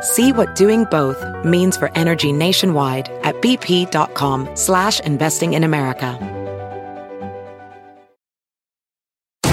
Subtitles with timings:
[0.00, 6.18] See what doing both means for energy nationwide at bp.com slash investing in America.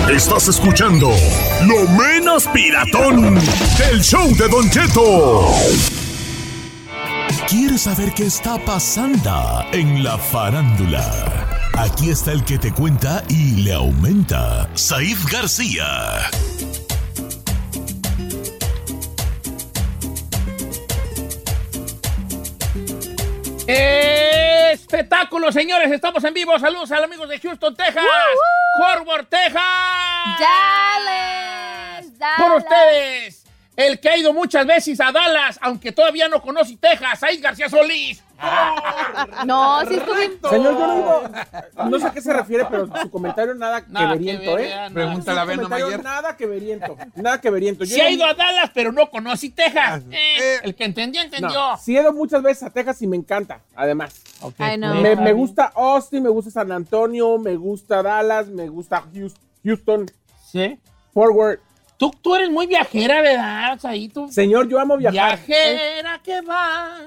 [0.10, 1.10] Estás escuchando
[1.66, 3.36] lo menos piratón
[3.78, 5.52] del show de Don Cheto.
[7.50, 11.04] ¿Quieres saber qué está pasando en la farándula?
[11.74, 16.30] Aquí está el que te cuenta y le aumenta, Saif García.
[23.68, 26.58] Espectáculo, señores, estamos en vivo.
[26.60, 28.04] Saludos a los amigos de Houston, Texas.
[28.78, 29.62] Forward, Texas.
[30.40, 32.42] Dallas, Dallas.
[32.42, 33.45] Por ustedes,
[33.76, 37.70] el que ha ido muchas veces a Dallas, aunque todavía no conoce Texas, Said García
[37.70, 38.24] Solís.
[39.46, 40.38] No, sí estuve.
[40.50, 41.24] Señor, yo no digo,
[41.90, 44.66] no sé a qué se refiere, pero su comentario nada que Nada que veriento, ver,
[44.66, 44.70] ¿eh?
[44.76, 44.90] nada.
[44.90, 46.04] Pregúntale a Beno Mayer.
[46.04, 47.84] Nada que veriento, nada que veriento.
[47.86, 50.04] Yo Sí ha no- ido a Dallas, pero no conoce Texas.
[50.12, 50.60] Eh, Eh.
[50.64, 51.78] el que entendió, no, entendió.
[51.82, 54.22] sí he ido muchas veces a Texas y me encanta, además.
[54.58, 54.96] Ay, no.
[54.96, 60.06] Me, me gusta Austin, me gusta San Antonio, me gusta Dallas, me gusta Hous- Houston,
[60.52, 60.78] Sí.
[61.14, 61.60] Forward.
[61.98, 63.80] Tú, tú eres muy viajera, ¿verdad?
[63.84, 64.28] Ahí tú.
[64.30, 65.40] Señor, yo amo viajar.
[65.46, 67.00] Viajera que va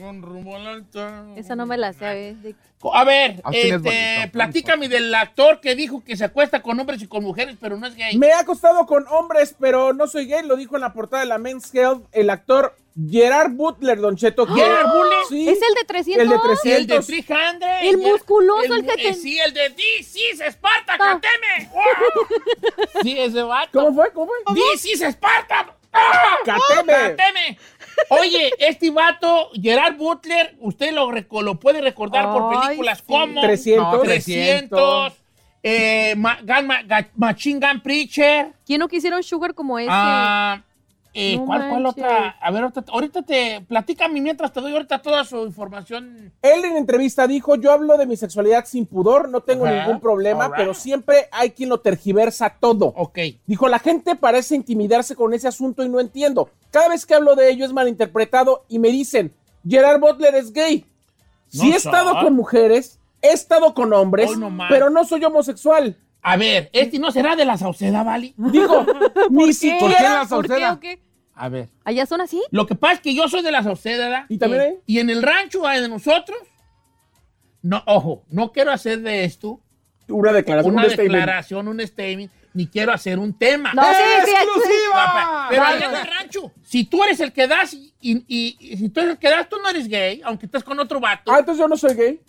[0.00, 1.26] con rumbo al altar.
[1.36, 2.30] Esa no me la sé.
[2.30, 2.54] ¿eh?
[2.92, 4.32] A ver, es este, bonito.
[4.32, 7.86] platícame del actor que dijo que se acuesta con hombres y con mujeres, pero no
[7.86, 8.16] es gay.
[8.16, 11.28] Me ha acostado con hombres, pero no soy gay, lo dijo en la portada de
[11.28, 12.74] la Men's Health el actor
[13.08, 14.46] Gerard Butler, Don Cheto.
[14.46, 15.18] que- Gerard Butler.
[15.28, 16.22] Sí, ¿Es el de 300?
[16.22, 17.06] El de El 300.
[17.06, 17.68] de 300.
[17.82, 21.20] El musculoso, el que eh, ten- Sí, el de This is Sparta, Ah.
[21.20, 21.70] cateme.
[23.02, 23.78] sí, ese vato.
[23.78, 24.12] ¿Cómo fue?
[24.12, 24.54] ¿Cómo fue?
[24.54, 25.74] This is Sparta.
[25.92, 26.36] ¡Ah!
[26.44, 26.92] Cateme.
[27.16, 27.58] Cateme.
[28.10, 31.10] Oye, este vato, Gerard Butler, usted lo,
[31.42, 33.04] lo puede recordar por películas sí.
[33.06, 33.92] como 300.
[33.92, 35.12] No, 300,
[35.62, 38.52] eh, Ma- Gun- Ma- Ga- Machine Gun Preacher.
[38.64, 39.88] ¿Quién no quisieron sugar como ese?
[39.90, 40.62] Ah,
[41.12, 42.30] eh, No ¿cuál, otra?
[42.40, 46.32] A ver, ahorita, ahorita te platícame mientras te doy ahorita toda su información.
[46.42, 50.00] Él en entrevista dijo, yo hablo de mi sexualidad sin pudor, no tengo Ajá, ningún
[50.00, 52.92] problema, pero siempre hay quien lo tergiversa todo.
[52.96, 53.18] Ok.
[53.46, 56.50] Dijo, la gente parece intimidarse con ese asunto y no entiendo.
[56.70, 59.32] Cada vez que hablo de ello es malinterpretado y me dicen,
[59.68, 60.86] Gerard Butler es gay.
[61.52, 65.96] No sí he estado con mujeres, he estado con hombres, no pero no soy homosexual.
[66.22, 68.34] A ver, ¿este no será de la Sauceda, Valley?
[68.36, 68.84] Digo,
[69.30, 69.52] ni ¿Qué?
[69.54, 69.78] siquiera...
[69.80, 70.72] ¿Por qué la ¿Por qué Sauceda?
[70.74, 71.00] o qué?
[71.34, 71.68] A ver.
[71.84, 72.42] ¿Allá son así?
[72.50, 74.26] Lo que pasa es que yo soy de la Sauceda, ¿verdad?
[74.28, 74.74] ¿Y también hay?
[74.86, 76.36] Y en el rancho de nosotros,
[77.62, 79.60] no, ojo, no quiero hacer de esto
[80.08, 81.14] Una declaración, una un statement.
[81.20, 83.72] declaración, un statement, ni quiero hacer un tema.
[83.74, 85.46] No, sí, sí, ¡Exclusiva!
[85.50, 88.88] Pero allá en el rancho, si tú eres el que das y, y- y si
[88.90, 91.32] tú eres el que das, tú no eres gay, aunque estés con otro vato.
[91.32, 92.20] Ah, entonces yo no soy gay.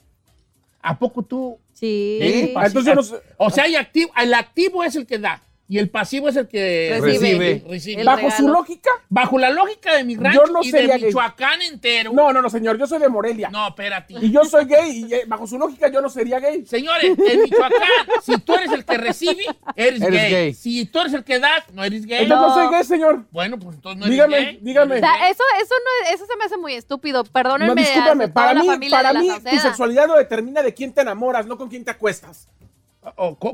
[0.81, 1.59] ¿A poco tú?
[1.73, 2.53] Sí.
[2.55, 6.27] Ah, entonces O sea, hay activo, el activo es el que da y el pasivo
[6.27, 7.63] es el que Recibe.
[7.65, 8.01] recibe.
[8.01, 10.97] El Bajo su lógica, Bajo la lógica de mi rancho Yo no y de sería
[10.97, 11.05] gay.
[11.05, 12.11] Michoacán entero.
[12.11, 13.47] no, no, no, señor, yo soy de Morelia.
[13.49, 14.15] No, espérate.
[14.21, 16.65] Y yo soy gay y eh, bajo su lógica yo no sería gay.
[16.65, 17.79] Señores, en Michoacán,
[18.21, 19.45] si tú eres el que recibe,
[19.77, 20.31] eres, Eres gay.
[20.31, 20.53] gay.
[20.53, 22.23] Si tú eres el que das, no eres gay.
[22.23, 22.53] Entonces no, No.
[22.69, 23.23] soy gay, señor.
[23.31, 24.59] Bueno, pues entonces no eres Dígame, gay.
[24.61, 24.95] dígame.
[24.97, 27.23] O sea, eso, eso, no, eso se me hace muy estúpido.
[27.23, 27.73] Perdónenme.
[27.73, 31.57] No, discúlpame, para mí, para mí tu sexualidad lo determina de quién te enamoras, no
[31.57, 32.49] con quién te acuestas.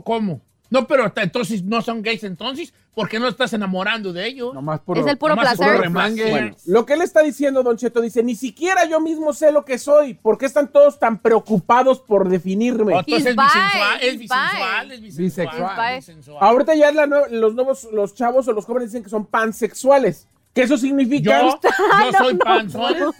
[0.03, 0.41] ¿Cómo?
[0.69, 2.73] No, pero hasta entonces no son gays entonces.
[2.93, 4.53] ¿Por qué no estás enamorando de ellos?
[4.55, 5.67] Nomás puro, Es el puro placer.
[5.67, 6.31] puro remangue.
[6.31, 6.55] Bueno.
[6.65, 9.77] Lo que él está diciendo, Don Cheto, dice, ni siquiera yo mismo sé lo que
[9.77, 10.15] soy.
[10.15, 12.95] ¿Por qué están todos tan preocupados por definirme?
[12.95, 15.07] O entonces es bisensual, bi, es he's bisensual, bi.
[15.07, 16.37] es Bisexual.
[16.41, 20.27] Ahorita ya la los nuevos, los chavos o los jóvenes dicen que son pansexuales.
[20.57, 21.39] Que eso significa...
[21.39, 21.59] Yo,
[22.03, 23.13] yo soy panzonsual.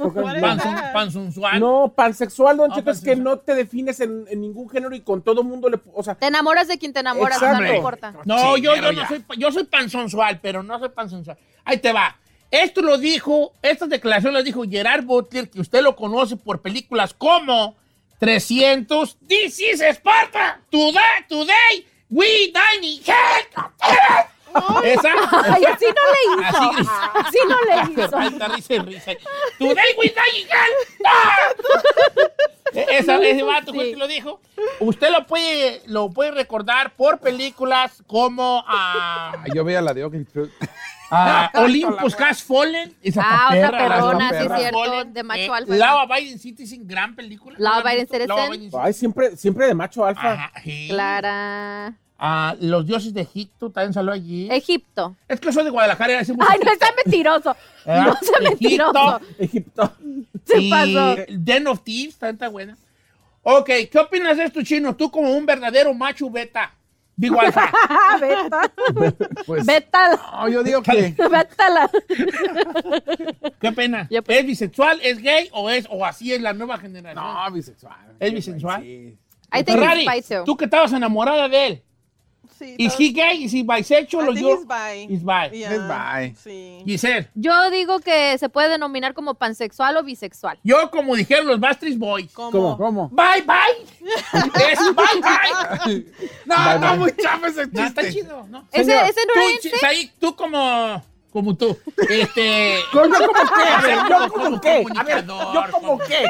[1.59, 5.01] No, pansexual, Don No, Cheto, es que no te defines en, en ningún género y
[5.01, 5.79] con todo mundo le...
[5.93, 8.11] O sea, Te enamoras de quien te enamoras, no importa.
[8.25, 11.37] No, yo, yo no soy, yo soy panzonsual, pero no soy panzonsual.
[11.63, 12.17] Ahí te va.
[12.49, 17.13] Esto lo dijo, estas declaraciones las dijo Gerard Butler, que usted lo conoce por películas
[17.13, 17.75] como
[18.17, 19.15] 300.
[19.27, 20.59] This is Sparta.
[20.71, 22.55] Today, today, we in
[23.05, 24.27] hell.
[24.83, 25.09] ¿Esa?
[25.53, 26.91] Ay, así no le hizo.
[27.13, 28.19] Así no le hizo.
[28.21, 29.11] Está risa y risa.
[29.59, 31.05] Today we die in hell.
[31.05, 31.35] ¡Ah!
[32.73, 33.91] Esa, ese vato fue Sí.
[33.91, 34.41] que lo dijo.
[34.79, 40.49] Usted lo puede, lo puede recordar por películas como ah, Yo veía la de Truth.
[41.09, 42.93] ah, Olympus Has Fallen.
[43.01, 44.57] Esa Ah, otra perrona, sí, perra.
[44.57, 45.13] cierto, Fallen.
[45.13, 45.75] de macho Eh, alfa.
[45.75, 47.55] Lava Biden City sin gran película.
[47.57, 48.27] Lava ¿No la has Biden.
[48.27, 48.69] Lava City.
[48.79, 50.33] Ay, siempre, siempre de macho alfa.
[50.33, 50.87] Ajá, sí.
[50.89, 51.93] Clara.
[52.19, 54.49] Ah, los dioses de Egipto también salió allí.
[54.51, 55.15] Egipto.
[55.27, 56.19] es que soy de Guadalajara.
[56.19, 57.55] ese Ay, no sea mentiroso.
[57.85, 58.05] ¿Verdad?
[58.05, 59.21] No sea mentiroso.
[59.37, 59.93] Egipto.
[60.45, 61.15] Se y pasó.
[61.29, 62.77] Den of Thieves, también está buena.
[63.43, 64.95] Ok, ¿qué opinas de esto, Chino?
[64.95, 66.73] Tú como un verdadero macho beta.
[67.15, 67.71] Digo alfa.
[68.21, 68.71] Veta.
[69.45, 71.89] Pues, no, yo digo que Vétala.
[73.59, 74.07] ¿Qué pena?
[74.07, 74.37] Pues.
[74.39, 77.23] ¿Es bisexual, es gay o es o así es la nueva generación?
[77.23, 78.15] no, bisexual.
[78.19, 78.83] ¿Es bisexual?
[78.83, 79.17] Sí.
[79.51, 80.05] I think Ferrari,
[80.45, 81.83] tú que estabas enamorada de él.
[82.57, 83.43] Sí, ¿Is he gay?
[83.43, 84.25] ¿Is he bisexual?
[84.25, 85.07] I or think you- he's bi.
[85.09, 85.49] He's bi.
[85.57, 86.35] Yeah, Es bi.
[86.43, 86.81] Sí.
[86.85, 90.57] Giselle, Yo digo que se puede denominar como pansexual o bisexual.
[90.63, 92.31] yo como dijeron los Bastries Boys.
[92.33, 92.75] ¿Cómo?
[92.77, 93.09] ¿Cómo?
[93.09, 94.09] Bye, bye.
[94.71, 96.05] es bye, bye.
[96.45, 98.21] No, no, muy chafa ese No, está chiste.
[98.21, 98.67] chido, ¿no?
[98.71, 99.77] Ese, ese no Tú, era ese.
[99.77, 101.03] Saí, tú como,
[101.37, 101.77] como tú.
[102.09, 102.79] Este...
[102.93, 103.11] ¿Yo, como
[103.53, 103.69] qué?
[103.69, 104.85] A ver, ¿yo como qué?
[104.95, 106.25] A ver, ¿yo como qué?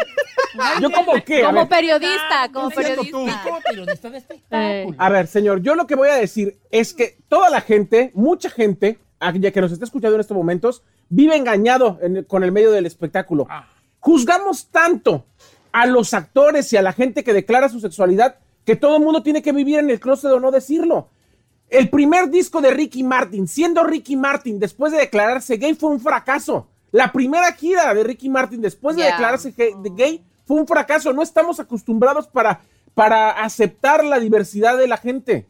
[0.81, 1.44] ¿Yo como qué?
[1.44, 3.42] A Como periodista, como periodista.
[3.44, 4.95] como periodista de espectáculo.
[4.98, 8.50] a ver, señor, yo lo que voy a decir es que toda la gente, mucha
[8.50, 9.00] gente,
[9.36, 12.86] ya que nos está escuchando en estos momentos, vive engañado en- con el medio del
[12.86, 13.48] espectáculo.
[13.50, 13.65] Ah.
[14.01, 15.25] Juzgamos tanto
[15.71, 19.24] a los actores y a la gente que declara su sexualidad que todo el mundo
[19.24, 21.09] tiene que vivir en el closet o no decirlo.
[21.69, 25.99] El primer disco de Ricky Martin, siendo Ricky Martin, después de declararse gay, fue un
[25.99, 26.67] fracaso.
[26.91, 31.11] La primera gira de Ricky Martin, después de declararse gay, de gay, fue un fracaso.
[31.11, 32.61] No estamos acostumbrados para,
[32.93, 35.45] para aceptar la diversidad de la gente.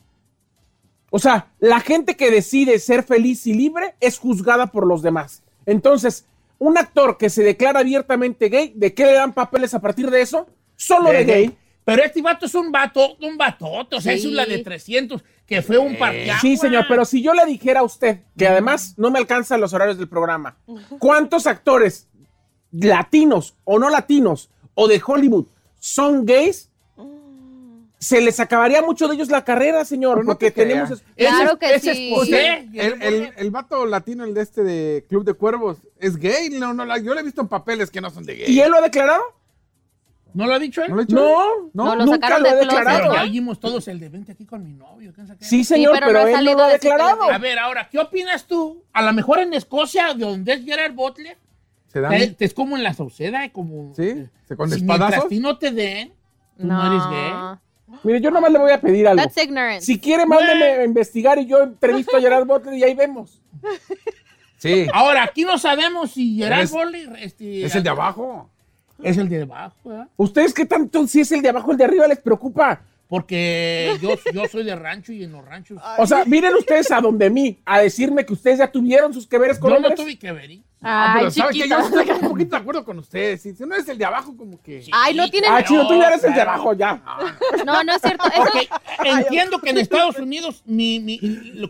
[1.09, 5.43] O sea, la gente que decide ser feliz y libre es juzgada por los demás.
[5.65, 6.25] Entonces,
[6.59, 10.21] un actor que se declara abiertamente gay, ¿de qué le dan papeles a partir de
[10.21, 10.47] eso?
[10.75, 11.57] Solo de gay.
[11.87, 14.27] Pero este vato es un vato, un batote, o sea, Sí.
[14.27, 16.41] es la de 300, que fue un parqueagua.
[16.41, 19.71] Sí, señor, pero si yo le dijera a usted, que además no me alcanzan los
[19.73, 20.57] horarios del programa,
[20.99, 22.09] ¿cuántos actores
[22.71, 25.45] latinos o no latinos o de Hollywood
[25.79, 26.69] son gays?
[27.99, 30.91] Se les acabaría mucho de ellos la carrera, señor, Pero no porque te tenemos...
[30.91, 32.11] Ese Claro es- que ese sí.
[32.13, 32.69] José.
[32.73, 36.49] El, el, el vato latino, el de este de Club de Cuervos, es gay.
[36.51, 38.51] No, no, yo lo he visto en papeles que no son de gay.
[38.53, 39.23] ¿Y él lo ha declarado?
[40.37, 40.89] ¿No lo ha dicho él?
[40.89, 41.15] ¿No lo he hecho?
[41.15, 42.99] No, No, lo nunca sacaron lo ha declarado.
[42.99, 43.31] Pero ya ¿no?
[43.31, 45.11] oímos todos el de vente aquí con mi novio.
[45.39, 47.31] Sí, señor, pero pero, no ha él no salido lo ha declarado.
[47.31, 48.83] A ver, ahora, ¿qué opinas tú?
[48.93, 51.37] A lo mejor en Escocia, de donde es Gerard Butler,
[51.87, 52.11] ¿Se dan?
[52.11, 53.95] te, te es como en la Sauceda, como...
[53.95, 54.03] ¿Sí?
[54.09, 55.27] eh, ¿Se con si espadazos?
[55.27, 56.13] ti no te den,
[56.55, 57.97] tú no, eres gay.
[58.03, 59.23] Mire, yo nomás le voy a pedir algo.
[59.23, 59.81] That's ignorant.
[59.81, 63.41] Si quiere, mándeme a investigar y yo entrevisto a Gerard Butler y ahí vemos.
[64.57, 64.87] Sí.
[64.93, 67.09] Ahora, aquí no sabemos si Gerard Butler...
[67.19, 68.49] Este, Es el de abajo.
[69.03, 70.07] Es el de abajo, ¿verdad?
[70.17, 72.81] ¿Ustedes qué tanto si es el de abajo o el de arriba les preocupa?
[73.09, 75.79] Porque yo, yo soy de rancho y en los ranchos...
[75.97, 79.37] O sea, miren ustedes a donde mí a decirme que ustedes ya tuvieron sus que
[79.37, 79.97] veres con Yo no hombres.
[80.03, 80.51] tuve que ver.
[80.51, 80.61] ¿eh?
[80.81, 81.59] Ah, Ay, pero ¿sabe qué?
[81.59, 81.79] chiquito.
[81.79, 83.41] Yo estoy un poquito de acuerdo con ustedes.
[83.43, 84.83] Si no es el de abajo, como que...
[84.91, 85.47] Ay, no tiene.
[85.49, 87.01] Ah, chido, tú ya eres el de abajo, ya.
[87.65, 88.25] No, no es cierto.
[88.27, 91.19] Eso, Ok, entiendo que en Estados Unidos, mi- mi-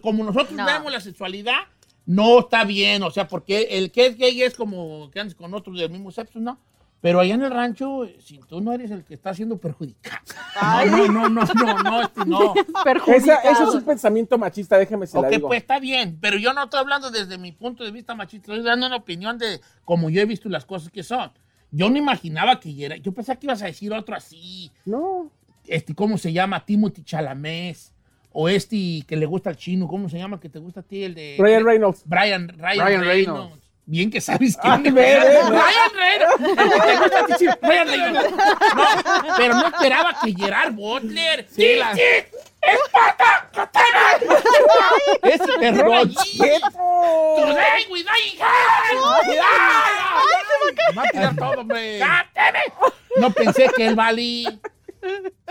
[0.01, 0.65] como nosotros No.
[0.65, 1.60] vemos la sexualidad,
[2.07, 3.03] no está bien.
[3.03, 6.10] O sea, porque el que es gay es como que andas con otros del mismo
[6.12, 6.57] sexo, ¿no?
[7.00, 10.18] Pero allá en el rancho, si tú no eres el que está siendo perjudicado.
[10.60, 12.54] No, no, no, no, no, no, este, no.
[12.56, 13.50] Esa, perjudicado.
[13.51, 15.48] eso es un pensamiento machista, déjeme se la Ok, digo.
[15.48, 18.66] pues está bien, pero yo no estoy hablando desde mi punto de vista machista, estoy
[18.66, 21.32] dando una opinión de como yo he visto las cosas que son.
[21.70, 25.30] Yo no imaginaba que era, yo pensaba que ibas a decir otro así, No.
[25.68, 26.66] este, ¿cómo se llama?
[26.66, 27.77] Timothy Chalamet,
[28.32, 30.39] o este que le gusta al chino, ¿cómo se llama?
[30.39, 31.36] Que te gusta a ti, el de...
[31.38, 32.01] Ryan Reynolds.
[32.06, 33.08] Brian, Ryan, Reynolds.
[33.08, 33.66] Reynolds.
[33.89, 34.94] Bien que sabes quién Ay, es.
[34.94, 35.48] Ryan.
[35.48, 35.48] El
[37.89, 38.24] Ryan.
[38.75, 41.48] No, pero no esperaba que Gerard Butler.
[41.50, 42.01] Sí, la- sí,
[42.62, 43.50] ¡Esparta!
[43.53, 44.17] ¡Katana!
[45.24, 46.38] Ese terror allí.
[46.38, 48.39] Today we die.
[50.98, 52.01] Va a tirar todo, hombre.
[53.17, 54.51] No pensé que él valía.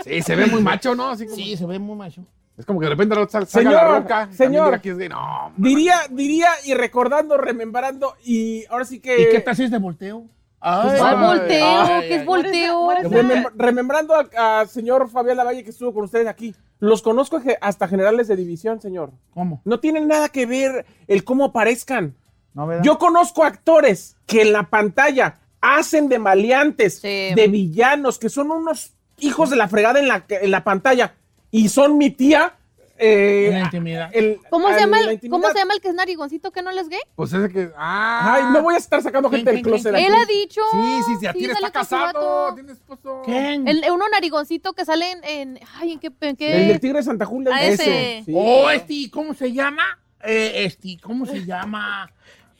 [0.03, 1.09] Sí, se ve muy macho, ¿no?
[1.09, 2.21] Así como- Sí, se ve muy macho.
[2.57, 4.29] Es como que de repente sal- salga Señor, la roca.
[4.33, 4.81] señor.
[4.81, 5.09] que es gay.
[5.09, 9.21] No, Diría, diría y recordando, remembrando y ahora sí que...
[9.21, 10.25] ¿Y qué tal si es de volteo?
[10.59, 11.65] Ay, ¿Cuál Ay, volteo?
[11.81, 12.87] ay, ¿Qué es volteo?
[12.89, 16.55] Remem- remembrando al señor Fabián Lavalle que estuvo con ustedes aquí.
[16.79, 19.11] Los conozco hasta generales de división, señor.
[19.35, 19.61] ¿Cómo?
[19.65, 22.15] No tienen nada que ver el cómo aparezcan.
[22.55, 22.81] no.
[22.81, 27.33] Yo conozco actores que en la pantalla hacen de maleantes, Sí.
[27.35, 31.13] de villanos, que son unos hijos de la fregada en la, en la pantalla
[31.51, 32.53] y son mi tía.
[32.99, 34.09] eh, la intimidad.
[34.11, 35.39] el- ¿Cómo se, llama la el, intimidad.
[35.39, 36.99] ¿Cómo se llama el que es narigoncito que no les gay?
[37.15, 37.69] Pues ese que.
[37.77, 38.33] Ah.
[38.37, 39.93] Ay, no voy a estar sacando ¿Quién, gente del closet.
[39.93, 40.61] Él ha dicho.
[40.71, 43.21] Sí, sí, sí, a ti está casado, tiene esposo.
[43.23, 43.67] ¿Quién?
[43.67, 46.11] El, uno narigoncito que sale en, en- ay, ¿en qué?
[46.21, 46.61] En qué?
[46.61, 47.51] El del Tigre de Santa Julia.
[47.53, 48.23] Ah, ese.
[48.25, 48.33] sí.
[48.35, 49.83] Oh, este, ¿cómo se llama?
[50.23, 52.11] Eh, este, ¿cómo se llama?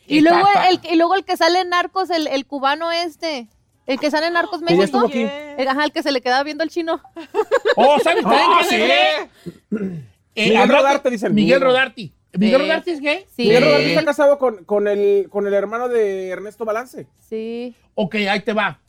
[0.06, 3.48] y, luego está- el, y luego el que sale en Narcos, el, el cubano este.
[3.88, 4.84] El que sale en Narcos México.
[4.84, 5.25] estuvo aquí.
[5.58, 7.01] El, ajá, el que se le quedaba viendo el chino.
[7.77, 10.01] Oh, ¿sabes también Ah, quién es gay?
[10.36, 11.34] Eh, Miguel Rodarte, dicen.
[11.34, 11.62] Miguel Miguel.
[11.62, 12.12] Rodarte.
[12.34, 12.67] ¿Miguel Sí.
[12.67, 13.25] Rodarte es gay?
[13.36, 13.44] Sí.
[13.44, 17.08] Miguel Rodríguez está casado con, con, el, con el hermano de Ernesto Balance.
[17.29, 17.74] Sí.
[17.96, 18.79] Ok, ahí te va.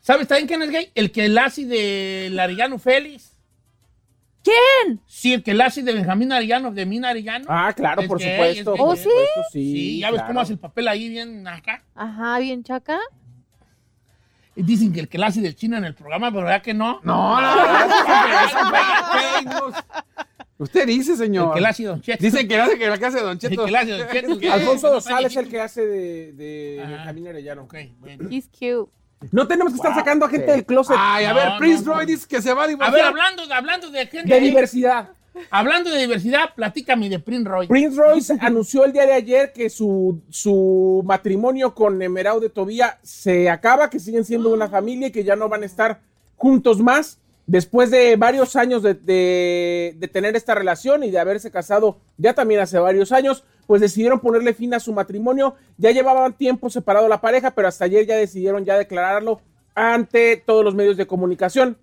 [0.00, 0.90] ¿Sabes también quién es gay?
[0.94, 3.30] El que el hace de Arellano Félix.
[4.42, 5.00] ¿Quién?
[5.06, 7.46] Sí, el que el hace de Benjamín Arellano, de Mina Arellano.
[7.48, 8.74] Ah, claro, por gay, supuesto.
[8.74, 9.02] es ¿Oh, sí?
[9.04, 10.28] supuesto, Sí, sí, ya ves claro.
[10.28, 11.82] cómo hace el papel ahí bien acá.
[11.94, 12.98] Ajá, bien chaca.
[14.56, 17.00] Dicen que el que el hace del chino en el programa, pero ¿verdad que no?
[17.02, 17.56] No, no,
[19.44, 19.72] no.
[20.58, 21.52] Usted dice, El señor.
[21.52, 22.22] que el hace Don Cheto.
[22.22, 23.64] Dicen que hace que la de Don El Cheto.
[23.64, 24.38] que el hace Don Cheto.
[24.38, 26.84] que- Alfonso Dosal es el que hace de, de.
[26.86, 27.62] Benjamín Arellano.
[27.62, 28.28] Ok, bueno.
[28.30, 28.90] He's cute.
[29.32, 31.84] No tenemos que estar sacando a gente del closet Ay, a No, ver, no, Prince
[31.84, 31.94] no.
[31.94, 32.92] Roy dice que se va a A divorciar.
[32.94, 34.32] ver, hablando, hablando de gente.
[34.32, 35.08] de diversidad.
[35.50, 37.66] Hablando de diversidad, platícame de Prince Roy.
[37.66, 42.98] Prince Royce anunció el día de ayer que su, su matrimonio con Emerau de Tobía
[43.02, 46.00] se acaba, que siguen siendo una familia y que ya no van a estar
[46.36, 47.18] juntos más.
[47.46, 52.32] Después de varios años de, de- de tener esta relación y de haberse casado ya
[52.32, 55.54] también hace varios años, pues decidieron ponerle fin a su matrimonio.
[55.76, 59.40] Ya llevaban tiempo separado la pareja, pero hasta ayer ya decidieron ya declararlo
[59.74, 61.76] ante todos los medios de comunicación.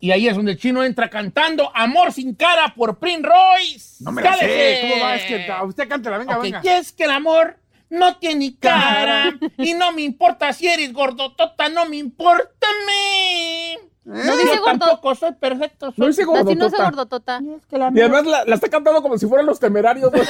[0.00, 4.04] Y ahí es donde el chino entra cantando Amor sin cara por Prince Royce.
[4.04, 4.78] No me la sé.
[4.82, 5.16] ¿Cómo va?
[5.16, 6.60] Es que a usted cántela, venga, Ok, venga.
[6.62, 7.56] y es que el amor
[7.90, 9.36] no tiene cara.
[9.56, 13.76] y no me importa si eres gordotota, no me importa a mí.
[14.04, 14.78] No dice Yo gordo.
[14.78, 15.86] tampoco soy perfecto.
[15.96, 16.08] No Soy...
[16.08, 16.84] dice Así no se gordotota.
[16.84, 17.40] gordotota.
[17.42, 20.10] Y es que amor- Y además la, la está cantando como si fueran los temerarios.
[20.12, 20.18] ¿no?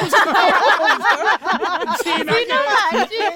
[2.03, 2.35] Sí, no,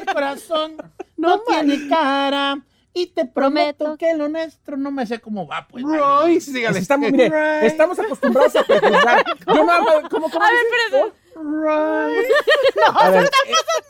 [0.01, 0.77] el corazón
[1.17, 2.59] no, tiene cara.
[2.95, 3.97] Y te prometo Prometo.
[3.97, 5.83] que lo nuestro no me sé cómo va, pues.
[5.83, 6.79] Royce, dígale.
[6.79, 7.31] Estamos, mire,
[7.67, 9.25] estamos acostumbrados a prejuzgar.
[9.47, 10.45] Yo nada más, ¿cómo, cómo?
[12.95, 13.29] A ver, eh,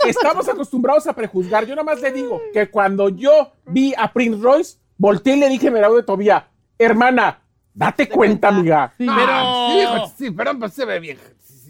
[0.06, 1.66] estamos acostumbrados a prejuzgar.
[1.66, 5.48] Yo nada más le digo que cuando yo vi a Prince Royce, volteé y le
[5.48, 7.42] dije a Meraude de Tobía, hermana,
[7.74, 8.92] date cuenta, amiga.
[8.96, 9.68] Sí, No, pero...
[9.68, 11.18] sí, hijo, sí, pero se ve bien.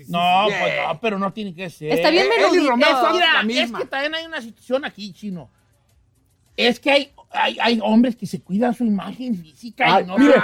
[0.08, 0.54] No, sí.
[0.60, 1.92] pues no, pero no tiene que ser.
[1.92, 5.50] Está bien Eh, son Mira, la es que también hay una situación aquí, chino.
[6.56, 10.18] Es que hay, hay, hay hombres que se cuidan su imagen física Ay, y no
[10.18, 10.34] mire,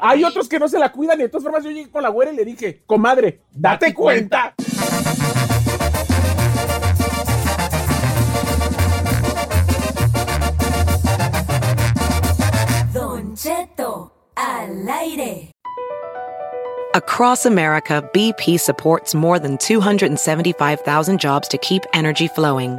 [0.00, 2.08] hay, otros que no se la cuidan y de todas formas yo llegué con la
[2.08, 4.54] güera y le dije, comadre, date, Date cuenta.
[12.92, 15.50] Don Cheto, al aire.
[16.94, 22.78] Across America, BP supports more than 275,000 jobs to keep energy flowing.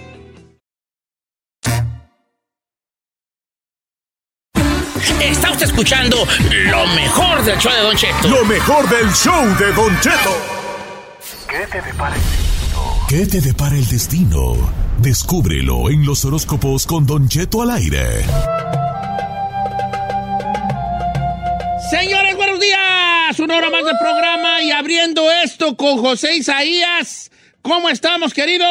[5.61, 6.17] Escuchando
[6.71, 8.27] lo mejor del show de Don Cheto.
[8.27, 10.37] Lo mejor del show de Don Cheto.
[13.07, 14.53] ¿Qué te depara el destino?
[14.97, 18.23] Descúbrelo en los horóscopos con Don Cheto al aire.
[21.91, 23.39] Señores, buenos días.
[23.39, 27.29] Una hora más de programa y abriendo esto con José Isaías.
[27.61, 28.65] ¿Cómo estamos, querido?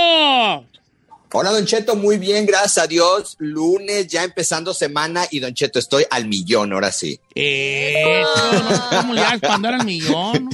[1.32, 3.37] Hola, Don Cheto, muy bien, gracias a Dios.
[3.38, 7.20] Lunes, ya empezando semana y Don Cheto, estoy al millón, ahora sí.
[7.34, 8.28] Eso,
[8.62, 10.50] no, ¿cómo le haces para andar al millón?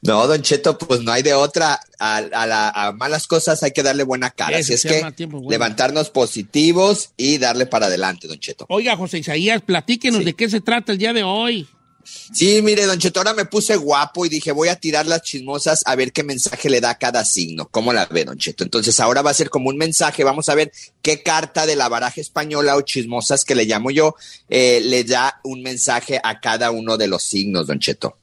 [0.00, 1.78] No, Don Cheto, pues no hay de otra.
[1.98, 4.56] A, a la- a malas cosas hay que darle buena cara.
[4.58, 8.64] Así es que tiempo levantarnos positivos y darle para adelante, Don Cheto.
[8.70, 10.24] Oiga, José Isaías, platíquenos Sí.
[10.24, 11.68] de qué se trata el día de hoy.
[12.04, 15.82] Sí, mire, Don Cheto, ahora me puse guapo y dije, voy a tirar las chismosas
[15.86, 17.68] a ver qué mensaje le da cada signo.
[17.68, 18.64] ¿Cómo la ve, Don Cheto?
[18.64, 20.24] Entonces ahora va a ser como un mensaje.
[20.24, 24.14] Vamos a ver qué carta de la baraja española o chismosas que le llamo yo
[24.48, 28.16] eh, le da un mensaje a cada uno de los signos, Don Cheto.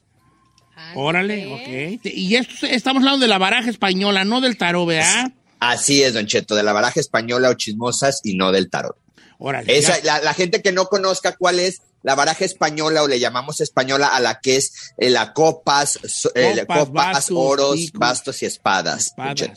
[0.94, 2.04] Órale, ok.
[2.04, 5.32] Y esto, estamos hablando de la baraja española, no del tarot, ¿verdad?
[5.60, 8.96] Así es, Don Cheto, de la baraja española o chismosas y no del tarot.
[9.38, 9.76] Órale.
[9.76, 10.04] Esa, ya.
[10.04, 14.08] la, la gente que no conozca cuál es la baraja española o le llamamos española
[14.14, 15.98] a la que es eh, la copas,
[16.34, 19.06] eh, Copas, copas, bastos, oros, picos, bastos y espadas.
[19.06, 19.50] Espadas.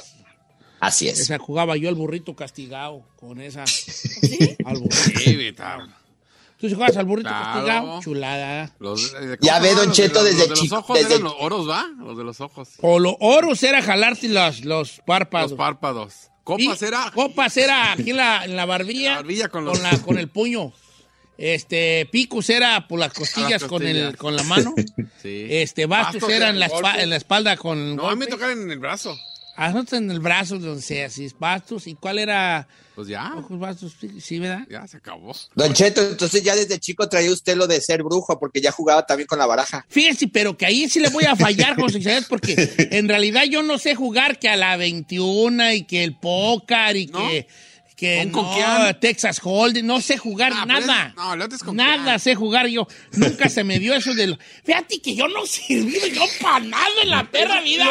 [0.80, 1.20] Así es.
[1.20, 3.64] Esa jugaba yo el burrito castigado con esa.
[4.66, 4.94] Al burrito.
[5.20, 5.48] Sí.
[6.60, 7.54] ¿Tú sí juegas al burrito Claro.
[7.54, 8.02] castigado?
[8.02, 8.72] Chulada.
[8.80, 9.92] Los- eh, Ya ¿cómo ve, Don?
[9.92, 11.88] Cheto, desde los de los chico- ojos desde- eran los oros, ¿va?
[11.98, 12.70] Los de los ojos.
[12.82, 15.52] O los oros era jalarte los, los párpados.
[15.52, 16.14] Los párpados.
[16.58, 17.12] Y Copas era.
[17.14, 19.10] Copas era aquí en la, en la barbilla.
[19.12, 20.72] La barbilla con con, los- la- con el puño.
[21.38, 24.74] Este, picos era por las costillas, con, el, con la mano.
[25.22, 25.48] Sí.
[25.50, 27.02] Este, bastos Bastos era en la, el espa- golpe.
[27.04, 29.18] en la espalda con No, a mí me tocaron en el brazo.
[29.56, 31.88] Ah, no, en el brazo, donde sea, así, bastos.
[31.88, 32.68] ¿Y cuál era?
[32.96, 33.34] Pues ya.
[33.38, 34.66] Ojos, bastos, sí, sí, ¿verdad?
[34.70, 35.34] Ya se acabó.
[35.56, 39.06] Don Cheto, entonces ya desde chico traía usted lo de ser brujo porque ya jugaba
[39.06, 39.86] también con la baraja.
[39.90, 43.64] Fíjese, pero que ahí sí le voy a fallar, José Isabel, porque en realidad yo
[43.64, 47.20] no sé jugar que a la 21 y que el póker y ¿No?
[47.20, 47.48] que,
[48.04, 48.96] que ¿Un no?
[49.00, 51.08] Texas Hold'em, no sé jugar Ah, pero nada.
[51.08, 51.64] es- no, es.
[51.74, 52.86] Nada sé jugar yo.
[53.14, 54.38] Nunca se me dio eso de lo...
[54.66, 57.86] Fíjate que yo no sirví yo para nada en la perra vida.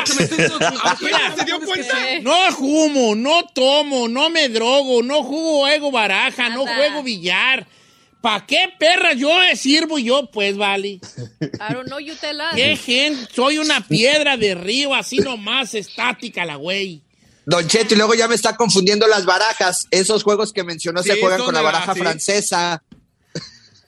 [0.85, 1.97] Apenas se dio cuenta.
[2.23, 7.67] No fumo, no tomo, no me drogo, no juego baraja, no juego billar.
[8.21, 10.31] ¿Para qué perra yo sirvo yo?
[10.31, 11.01] Pues vale.
[11.57, 12.55] Claro, no, you tell us.
[12.55, 13.27] ¿Qué gente?
[13.35, 17.03] Soy una piedra de río, así nomás estática la güey.
[17.45, 19.85] Don Cheto, y luego ya me está confundiendo las barajas.
[19.91, 22.01] Esos juegos que mencionó se juegan con la baraja sí.
[22.01, 22.83] francesa.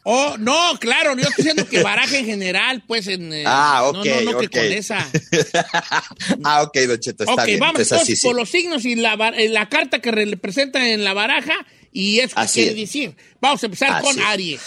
[0.07, 3.33] Oh, no, claro, yo estoy diciendo que baraja en general, pues en...
[3.33, 4.53] eh, Ah, ok, No, no, no, que ok.
[4.53, 4.99] con esa.
[6.45, 7.59] ah, ok, Don Cheto, está ok, bien.
[7.61, 8.27] vamos Entonces, así sí.
[8.27, 11.55] por los signos y la, eh, la carta que representa en la baraja
[11.91, 12.77] y eso que Así quiere es.
[12.89, 13.17] decir.
[13.41, 14.25] Vamos a empezar Así con es.
[14.27, 14.61] Aries.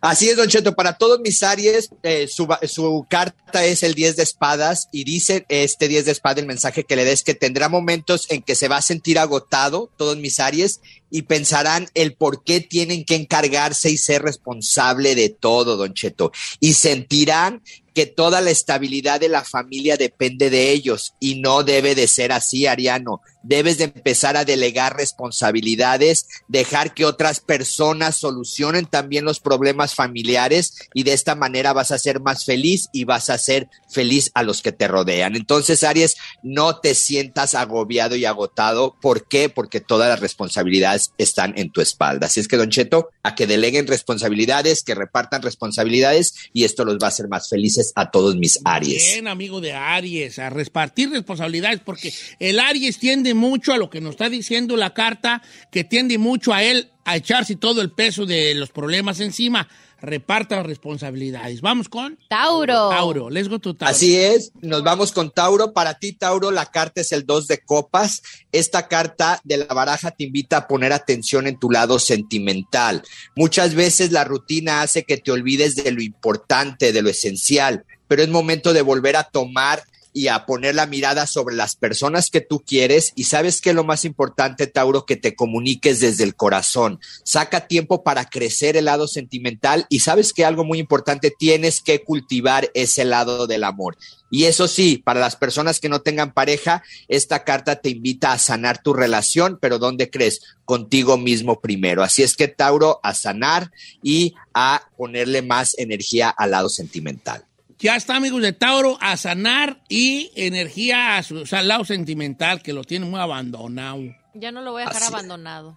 [0.00, 4.22] Así es, Don Cheto, para todos mis Aries, eh, su, carta es el 10 de
[4.22, 7.68] espadas y dice este 10 de espadas, el mensaje que le da es que tendrá
[7.68, 12.42] momentos en que se va a sentir agotado, todos mis Aries, y pensarán el por
[12.42, 17.62] qué tienen que encargarse y ser responsable de todo, Don Cheto, y sentirán
[17.94, 22.32] que toda la estabilidad de la familia depende de ellos y no debe de ser
[22.32, 23.20] así, Ariano.
[23.44, 30.88] Debes de empezar a delegar responsabilidades, dejar que otras personas solucionen también los problemas familiares
[30.94, 34.42] y de esta manera vas a ser más feliz y vas a ser feliz a
[34.42, 35.36] los que te rodean.
[35.36, 38.96] Entonces, Aries, no te sientas agobiado y agotado.
[39.00, 39.48] ¿Por qué?
[39.48, 42.26] Porque todas las responsabilidades están en tu espalda.
[42.26, 46.96] Así es que, Don Cheto, a que deleguen responsabilidades, que repartan responsabilidades y esto los
[46.96, 49.12] va a hacer más felices a todos mis Aries.
[49.12, 54.00] Bien, amigo de Aries, a repartir responsabilidades, porque el Aries tiende mucho a lo que
[54.00, 58.26] nos está diciendo la carta, que tiende mucho a él a echarse todo el peso
[58.26, 59.68] de los problemas encima.
[60.00, 61.62] Reparta responsabilidades.
[61.62, 62.90] Vamos con Tauro.
[62.90, 63.30] Tauro.
[63.30, 63.90] Let's go to Tauro.
[63.90, 65.72] Así es, nos vamos con Tauro.
[65.72, 68.22] Para ti, Tauro, la carta es el 2 de copas.
[68.52, 73.02] Esta carta de la baraja te invita a poner atención en tu lado sentimental.
[73.34, 78.22] Muchas veces la rutina hace que te olvides de lo importante, de lo esencial, pero
[78.22, 82.40] es momento de volver a tomar y a poner la mirada sobre las personas que
[82.40, 87.00] tú quieres y sabes que lo más importante, Tauro, que te comuniques desde el corazón.
[87.24, 92.04] Saca tiempo para crecer el lado sentimental y sabes que algo muy importante, tienes que
[92.04, 93.98] cultivar ese lado del amor.
[94.30, 98.38] Y eso sí, para las personas que no tengan pareja, esta carta te invita a
[98.38, 100.42] sanar tu relación, pero ¿dónde crees?
[100.64, 102.04] Contigo mismo primero.
[102.04, 103.72] Así es que, Tauro, a sanar
[104.02, 107.44] y a ponerle más energía al lado sentimental.
[107.84, 111.84] Ya está, amigos de Tauro, a sanar y energía a su o sea, al lado
[111.84, 114.00] sentimental, que lo tiene muy abandonado.
[114.32, 115.12] Ya no lo voy a dejar Así es.
[115.12, 115.76] abandonado.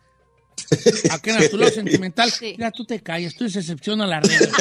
[1.12, 1.50] ¿A qué no?
[1.50, 2.32] tu lado sentimental?
[2.32, 2.56] Sí.
[2.58, 4.50] Mira, tú te callas, tú eres excepción a la regla.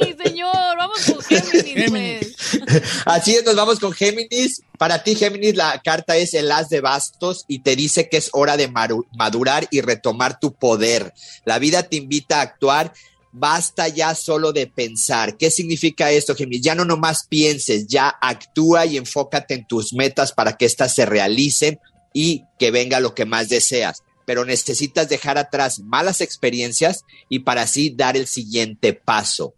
[0.00, 0.78] ¡Ay, señor!
[0.78, 2.36] Vamos con Géminis, Géminis.
[2.48, 2.82] pues.
[3.04, 4.62] Así es, nos vamos con Géminis.
[4.78, 8.30] Para ti, Géminis, la carta es el as de bastos y te dice que es
[8.32, 8.72] hora de
[9.12, 11.12] madurar y retomar tu poder.
[11.44, 12.94] La vida te invita a actuar.
[13.32, 15.38] Basta ya solo de pensar.
[15.38, 16.62] ¿Qué significa esto, Géminis?
[16.62, 21.06] Ya no nomás pienses, ya actúa y enfócate en tus metas para que éstas se
[21.06, 21.80] realicen
[22.12, 24.02] y que venga lo que más deseas.
[24.26, 29.54] Pero necesitas dejar atrás malas experiencias y para así dar el siguiente paso.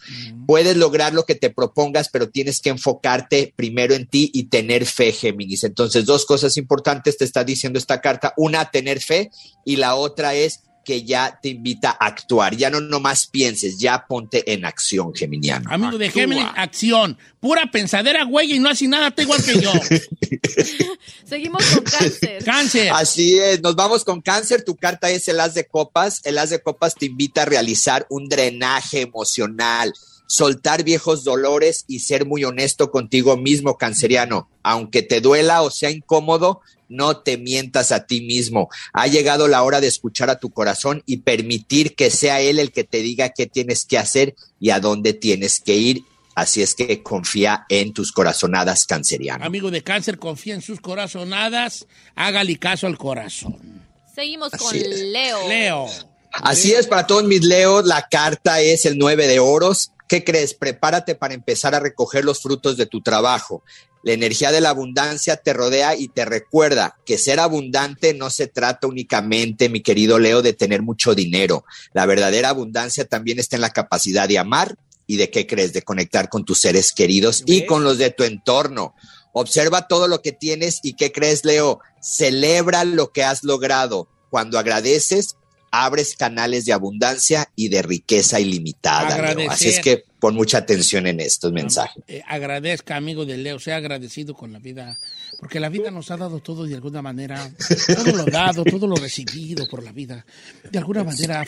[0.47, 4.87] Puedes lograr lo que te propongas, pero tienes que enfocarte primero en ti y tener
[4.87, 5.65] fe, Géminis.
[5.65, 8.33] Entonces, dos cosas importantes te está diciendo esta carta.
[8.37, 9.31] Una, tener fe
[9.67, 12.57] y la otra es que ya te invita a actuar.
[12.57, 15.71] Ya no nomás pienses, ya ponte en acción, Geminiano.
[15.71, 17.19] Amigo de Géminis, acción.
[17.41, 19.73] Pura pensadera, güey, y no hace nada, te igual que yo.
[21.25, 22.45] Seguimos con cáncer.
[22.45, 22.91] Cáncer.
[22.93, 24.65] Así es, nos vamos con cáncer.
[24.65, 26.21] Tu carta es el as de copas.
[26.25, 29.93] El as de copas te invita a realizar un drenaje emocional,
[30.27, 34.49] soltar viejos dolores y ser muy honesto contigo mismo, canceriano.
[34.63, 38.69] Aunque te duela o sea incómodo, no te mientas a ti mismo.
[38.93, 42.73] Ha llegado la hora de escuchar a tu corazón y permitir que sea él el
[42.73, 46.05] que te diga qué tienes que hacer y a dónde tienes que ir.
[46.35, 49.47] Así es que confía en tus corazonadas cancerianas.
[49.47, 51.87] Amigo de cáncer, confía en sus corazonadas.
[52.17, 53.85] Hágale caso al corazón.
[54.15, 55.01] Seguimos con es.
[55.01, 55.49] Leo.
[55.49, 55.87] Leo.
[56.33, 59.93] Así es, para todos mis leos, la carta es el 9 de oros.
[60.09, 60.55] ¿Qué crees?
[60.55, 63.63] Prepárate para empezar a recoger los frutos de tu trabajo.
[64.03, 68.47] La energía de la abundancia te rodea y te recuerda que ser abundante no se
[68.47, 71.65] trata únicamente, mi querido Leo, de tener mucho dinero.
[71.95, 75.83] La verdadera abundancia también está en la capacidad de amar y de qué crees, de
[75.83, 78.95] conectar con tus seres queridos y con los de tu entorno.
[79.33, 81.81] Observa todo lo que tienes y qué crees, Leo.
[82.03, 84.09] Celebra lo que has logrado.
[84.29, 85.37] Cuando agradeces,
[85.83, 89.35] abres canales de abundancia y de riqueza ilimitada.
[89.51, 92.03] Así es que pon mucha atención en estos mensajes.
[92.07, 94.99] Eh, agradezca, amigo de Leo, sea agradecido con la vida,
[95.39, 97.51] porque la vida nos ha dado todo de alguna manera,
[97.95, 100.25] todo lo dado, todo lo recibido por la vida,
[100.71, 101.45] de alguna manera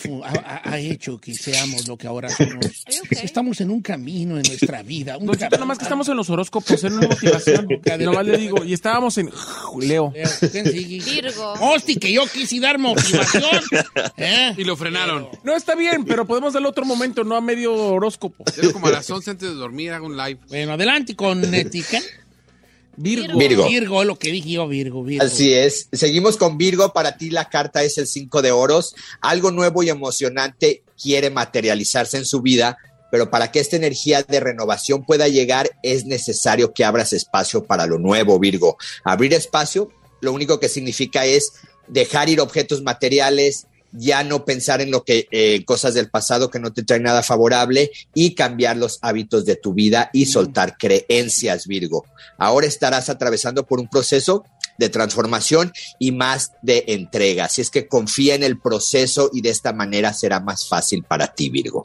[0.65, 2.85] ha, hecho que seamos lo que ahora somos.
[3.11, 5.17] Estamos en un camino en nuestra vida.
[5.17, 5.59] Un Cheto, camino.
[5.59, 7.69] nomás que estamos en los horóscopos, en una motivación.
[8.01, 9.31] nomás le digo, y estábamos en
[9.81, 10.13] Leo.
[10.15, 11.03] Leo, ¿quién sigue?
[11.03, 11.55] Virgo.
[11.61, 13.61] Hosti, que yo quise dar motivación.
[14.17, 14.55] ¿eh?
[14.57, 15.29] Y lo frenaron.
[15.45, 18.45] No, está bien, pero podemos darle otro momento, no a medio horóscopo.
[18.63, 20.41] Yo como a las 11 antes de dormir hago un live.
[20.49, 22.01] Bueno, adelante con Etica.
[22.97, 23.39] Virgo.
[23.39, 23.69] Virgo.
[23.69, 25.25] Virgo, es lo que dije yo, Virgo, Virgo.
[25.25, 25.89] Así es.
[25.93, 26.93] Seguimos con Virgo.
[26.93, 28.95] Para ti la carta es el 5 de oros.
[29.21, 32.79] Algo nuevo y emocionante quiere materializarse en su vida,
[33.11, 37.87] pero para que esta energía de renovación pueda llegar es necesario que abras espacio para
[37.87, 38.77] lo nuevo, Virgo.
[39.05, 41.53] Abrir espacio lo único que significa es
[41.89, 43.67] dejar ir objetos materiales,
[43.99, 47.23] ya no pensar en lo que eh, cosas del pasado que no te traen nada
[47.23, 52.05] favorable y cambiar los hábitos de tu vida y soltar creencias, Virgo.
[52.39, 54.45] Ahora estarás atravesando por un proceso
[54.79, 57.47] de transformación y más de entrega.
[57.47, 61.35] Así es que confía en el proceso y de esta manera será más fácil para
[61.35, 61.85] ti, Virgo.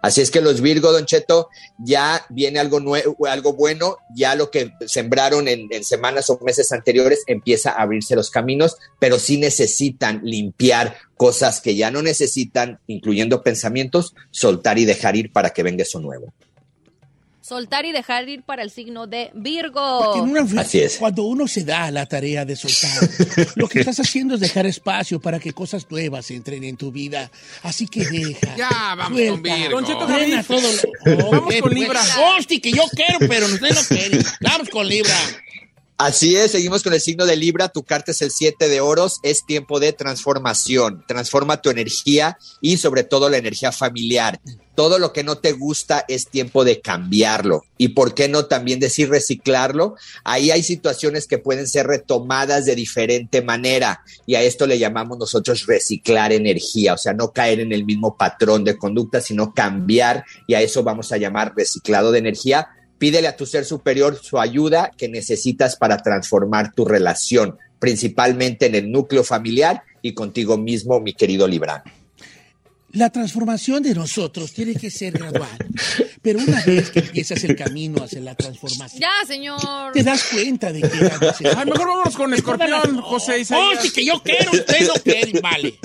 [0.00, 1.48] Así es que los Virgo, Don Cheto,
[1.78, 6.70] ya viene algo nuevo, algo bueno, ya lo que sembraron en, en semanas o meses
[6.72, 12.78] anteriores empieza a abrirse los caminos, pero sí necesitan limpiar cosas que ya no necesitan,
[12.86, 16.32] incluyendo pensamientos, soltar y dejar ir para que venga eso nuevo.
[17.40, 20.00] Soltar y dejar ir para el signo de Virgo.
[20.04, 20.98] Porque en una- Así es.
[20.98, 22.90] Cuando uno se da la tarea de soltar,
[23.56, 27.30] lo que estás haciendo es dejar espacio para que cosas nuevas entren en tu vida.
[27.62, 28.54] Así que deja.
[28.54, 29.80] Ya, vamos con Virgo.
[30.06, 31.74] Javi, todo lo- Vamos Ok, con pues.
[31.74, 32.00] Libra.
[32.36, 34.18] Hosti, que yo quiero, pero usted no quiere.
[34.42, 35.14] Vamos con Libra.
[36.00, 39.18] Así es, seguimos con el signo de Libra, tu carta es el 7 de oros,
[39.24, 44.38] es tiempo de transformación, transforma tu energía y sobre todo la energía familiar.
[44.76, 47.64] Todo lo que no te gusta es tiempo de cambiarlo.
[47.78, 49.96] ¿Y por qué no también decir reciclarlo?
[50.22, 55.18] Ahí hay situaciones que pueden ser retomadas de diferente manera y a esto le llamamos
[55.18, 60.24] nosotros reciclar energía, o sea, no caer en el mismo patrón de conducta, sino cambiar
[60.46, 64.38] y a eso vamos a llamar reciclado de energía Pídele a tu ser superior su
[64.38, 71.00] ayuda que necesitas para transformar tu relación, principalmente en el núcleo familiar y contigo mismo,
[71.00, 71.84] mi querido Libra.
[72.92, 75.58] La transformación de nosotros tiene que ser gradual.
[76.22, 79.92] Pero una vez que empiezas el camino hacia la transformación, Ya, señor.
[79.92, 80.88] te das cuenta de que.
[81.56, 83.92] Ay, mejor vámonos con Escorpión, José Isaías.
[83.92, 85.40] Que yo quiero, usted no quiere.
[85.40, 85.78] Vale.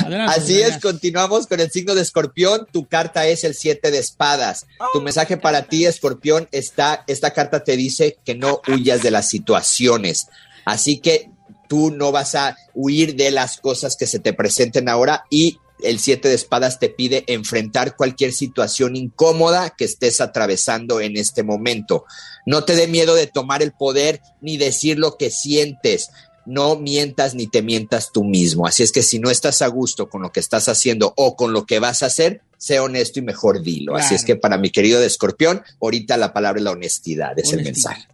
[0.00, 2.66] Adelante, Así es, continuamos con el signo de escorpión.
[2.72, 4.66] Tu carta es el 7 de espadas.
[4.92, 9.28] Tu mensaje para ti, escorpión, está, esta carta te dice que no huyas de las
[9.28, 10.26] situaciones.
[10.64, 11.30] Así que
[11.68, 15.98] tú no vas a huir de las cosas que se te presenten ahora y el
[15.98, 22.04] 7 de espadas te pide enfrentar cualquier situación incómoda que estés atravesando en este momento.
[22.46, 26.10] No te dé miedo de tomar el poder ni decir lo que sientes
[26.46, 28.66] no mientas ni te mientas tú mismo.
[28.66, 31.52] Así es que si no estás a gusto con lo que estás haciendo o con
[31.52, 33.96] lo que vas a hacer, sé honesto y mejor dilo.
[33.96, 37.52] Así es que para mi querido de escorpión, ahorita la palabra es la honestidad, es
[37.52, 38.06] el mensaje.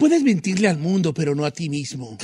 [0.00, 2.16] Puedes mentirle al mundo, pero no a ti mismo.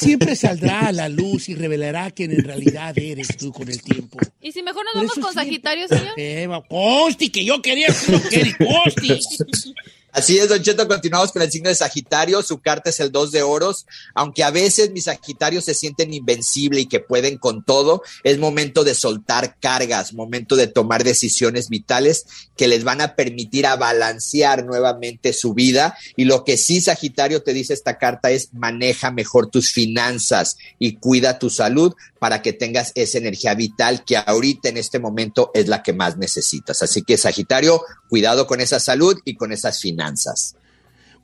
[0.00, 4.18] siempre saldrá a la luz y revelará quién en realidad eres tú con el tiempo.
[4.40, 6.14] Y si mejor nos Por vamos con siempre- Sagitario, señor.
[6.16, 9.18] Eh, Costi, que yo quería decir lo que eres, Costi.
[10.14, 12.40] Así es, Don Cheto, continuamos con el signo de Sagitario.
[12.44, 13.84] Su carta es el 2 de oros.
[14.14, 18.84] Aunque a veces mis Sagitarios se sienten invencibles y que pueden con todo, es momento
[18.84, 24.64] de soltar cargas, momento de tomar decisiones vitales que les van a permitir a balancear
[24.64, 25.98] nuevamente su vida.
[26.14, 30.94] Y lo que sí, Sagitario, te dice esta carta es maneja mejor tus finanzas y
[30.94, 31.92] cuida tu salud
[32.24, 36.16] para que tengas esa energía vital que ahorita en este momento es la que más
[36.16, 36.80] necesitas.
[36.80, 40.56] Así que, Sagitario, cuidado con esa salud y con esas finanzas.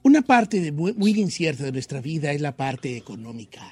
[0.03, 3.63] Una parte muy incierta de nuestra vida es la parte económica.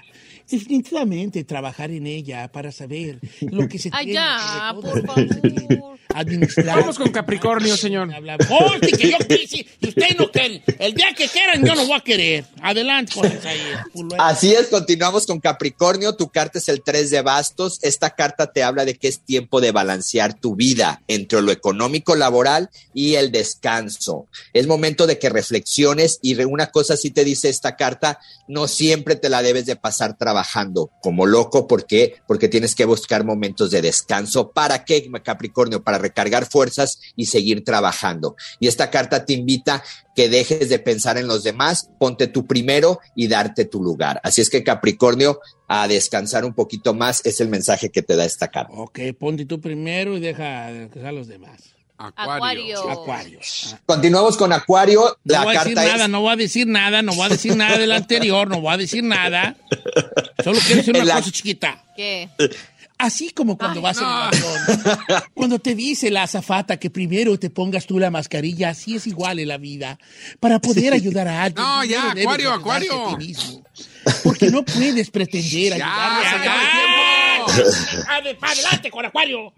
[0.50, 5.98] Definitivamente trabajar en ella para saber lo que se Ay, tiene que por favor.
[6.14, 6.80] administrar.
[6.80, 8.08] Vamos con Capricornio, señor.
[8.48, 10.62] Costi, que yo quise y usted no quiere.
[10.78, 12.46] El día que quieran yo no voy a querer.
[12.62, 13.86] Adelante con esa idea.
[14.18, 16.16] Así es, continuamos con Capricornio.
[16.16, 17.78] Tu carta es el 3 de bastos.
[17.82, 22.16] Esta carta te habla de que es tiempo de balancear tu vida entre lo económico,
[22.16, 24.26] laboral y el descanso.
[24.54, 29.16] Es momento de que reflexiones y una cosa sí te dice esta carta, no siempre
[29.16, 30.37] te la debes de pasar trabajando
[31.00, 31.66] como loco.
[31.66, 32.16] ¿Por qué?
[32.26, 34.50] Porque tienes que buscar momentos de descanso.
[34.52, 35.82] ¿Para qué, Capricornio?
[35.82, 38.36] Para recargar fuerzas y seguir trabajando.
[38.60, 39.82] Y esta carta te invita
[40.14, 44.20] que dejes de pensar en los demás, ponte tú primero y darte tu lugar.
[44.24, 48.24] Así es que Capricornio, a descansar un poquito más es el mensaje que te da
[48.24, 48.72] esta carta.
[48.74, 51.77] Ok, ponte tú primero y deja que sean los demás.
[51.98, 52.90] Acuario.
[52.90, 53.40] Acuario.
[53.72, 53.78] Ah.
[53.86, 55.00] Continuamos con Acuario.
[55.24, 57.26] No La voy a decir carta nada, es no voy a decir nada, no voy
[57.26, 59.56] a decir nada del anterior, no voy a decir nada.
[60.44, 61.84] Solo quiero decir una En la- cosa chiquita.
[61.96, 62.28] ¿Qué?
[63.00, 67.38] Así como cuando Ay, vas en el avión, cuando te dice la azafata que primero
[67.38, 69.98] te pongas tú la mascarilla, así es igual en la vida.
[70.40, 71.64] Para poder ayudar a alguien.
[71.64, 73.06] No, ya, Acuario, Acuario.
[73.06, 73.62] a ti mismo.
[74.24, 75.86] Porque no puedes pretender Ya,
[76.20, 78.36] ayudarle se a alguien.
[78.42, 79.52] Adelante con Acuario.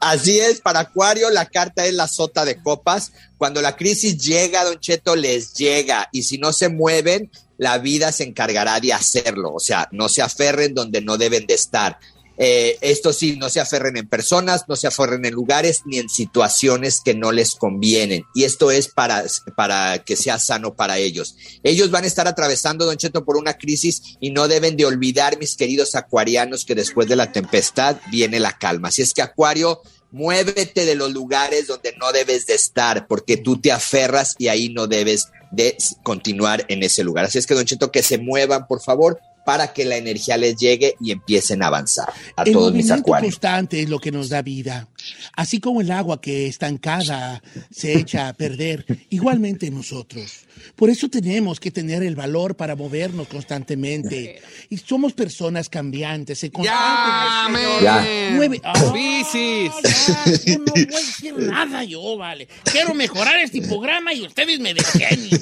[0.00, 3.12] Así es, para Acuario la carta es la sota de copas.
[3.36, 6.08] Cuando la crisis llega, Don Cheto, les llega.
[6.10, 9.52] Y si no se mueven, la vida se encargará de hacerlo.
[9.52, 11.98] O sea, no se aferren donde no deben de estar.
[12.42, 16.08] Eh, esto sí, no se aferren en personas, no se aferren en lugares ni en
[16.08, 18.24] situaciones que no les convienen.
[18.34, 19.24] Y esto es para,
[19.56, 21.36] para que sea sano para ellos.
[21.62, 25.38] Ellos van a estar atravesando, Don Cheto, por una crisis y no deben de olvidar,
[25.38, 28.88] mis queridos acuarianos, que después de la tempestad viene la calma.
[28.88, 33.60] Así es que Acuario, muévete de los lugares donde no debes de estar, porque tú
[33.60, 37.26] te aferras y ahí no debes de continuar en ese lugar.
[37.26, 40.54] Así es que, Don Cheto, que se muevan, por favor, para que la energía les
[40.54, 42.08] llegue y empiecen a avanzar.
[42.36, 43.32] A el todos mis acuarios.
[43.32, 44.86] constante es lo que nos da vida.
[45.34, 50.40] Así como el agua que estancada se echa a perder, igualmente nosotros.
[50.76, 54.40] Por eso tenemos que tener el valor para movernos constantemente.
[54.68, 58.60] Y somos personas cambiantes, se Ya, constantemente- Ya.
[58.64, 59.72] Ah, Piscis.
[60.06, 62.48] ya, yo no voy a decir nada yo, vale.
[62.64, 65.40] Quiero mejorar este programa y ustedes me detienen.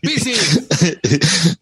[0.00, 0.60] Piscis.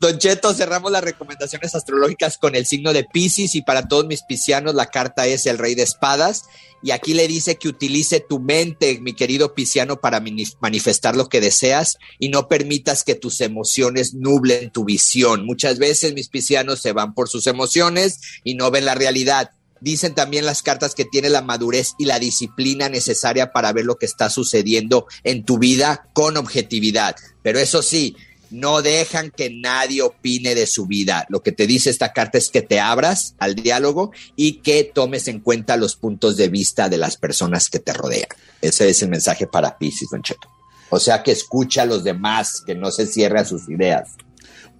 [0.01, 4.23] Don Cheto, cerramos las recomendaciones astrológicas con el signo de Pisces y para todos mis
[4.23, 6.45] piscianos la carta es el rey de espadas
[6.83, 10.23] y aquí le dice que utilice tu mente, mi querido pisciano, para
[10.61, 15.45] manifestar lo que deseas y no permitas que tus emociones nublen tu visión.
[15.45, 19.51] Muchas veces mis piscianos se van por sus emociones y no ven la realidad.
[19.81, 23.97] Dicen también las cartas que tiene la madurez y la disciplina necesaria para ver lo
[23.97, 27.17] que está sucediendo en tu vida con objetividad.
[27.43, 28.17] Pero eso sí,
[28.55, 31.27] no dejan que nadie opine de su vida.
[31.29, 35.27] Lo que te dice esta carta es que te abras al diálogo y que tomes
[35.27, 38.29] en cuenta los puntos de vista de las personas que te rodean.
[38.63, 40.49] Ese es el mensaje para Pisces, Don Cheto.
[40.91, 44.11] O sea, que escucha a los demás, que no se cierre a sus ideas.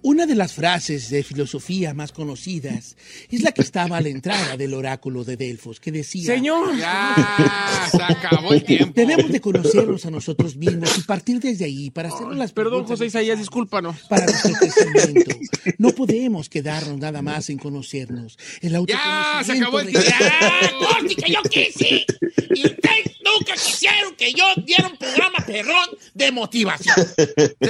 [0.07, 2.95] Una de las frases de filosofía más conocidas
[3.31, 6.35] es la que estaba a la entrada del oráculo de Delfos, que decía...
[6.35, 6.77] Señor.
[6.77, 8.93] Ya, se acabó el tiempo.
[8.95, 13.07] Debemos de conocernos a nosotros mismos y partir desde ahí para hacer las Perdón, José
[13.07, 13.95] Isaías, discúlpanos.
[14.07, 15.35] para nuestro crecimiento.
[15.79, 18.37] No podemos quedarnos nada más en conocernos.
[18.61, 20.07] El Ya, se autoconocimiento acabó el tiempo.
[20.07, 22.05] ¡Ya, Corti, que yo quise!
[22.53, 26.95] Y ustedes nunca quisieron que yo diera un programa perrón de motivación.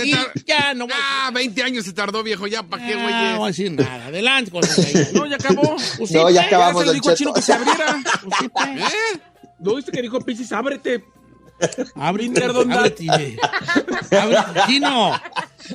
[0.03, 0.11] Y
[0.45, 2.47] ya no voy a Ah, 20 años se tardó, viejo.
[2.47, 3.51] Ya, ¿para qué, Ah, no voy a güey?
[3.51, 4.05] decir nada.
[4.07, 4.51] Adelante.
[5.13, 5.77] No, ya acabó.
[5.79, 7.95] Sí, No, ya acabamos, Ya se le Don dijo al chino que se abriera.
[8.77, 9.19] ¿Eh?
[9.59, 10.51] ¿No viste que dijo Piscis?
[10.51, 11.05] Ábrete.
[11.95, 13.07] Ábrete, Perdón, ábrete.
[14.11, 15.13] Ábrete, chino.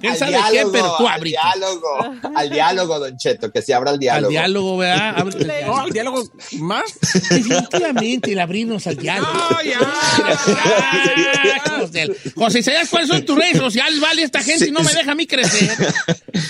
[0.01, 0.39] ¿Quién Al sabe qué?
[0.53, 1.89] diálogo, Pero tú al diálogo,
[2.37, 4.31] al diálogo, Don Cheto, que se abra el Al diálogo.
[4.31, 5.15] diálogo, ¿verdad?
[5.17, 5.89] Ábrete No, diálogo.
[5.91, 6.25] diálogo
[6.59, 6.85] más.
[7.31, 9.31] Definitivamente, el abrirnos al diálogo.
[9.33, 9.81] ¡Ah, ya!
[11.91, 14.01] Del- José, ¿sabes cuáles son tus redes sociales?
[14.01, 15.71] Vale, esta gente Sí, no me deja a mí crecer.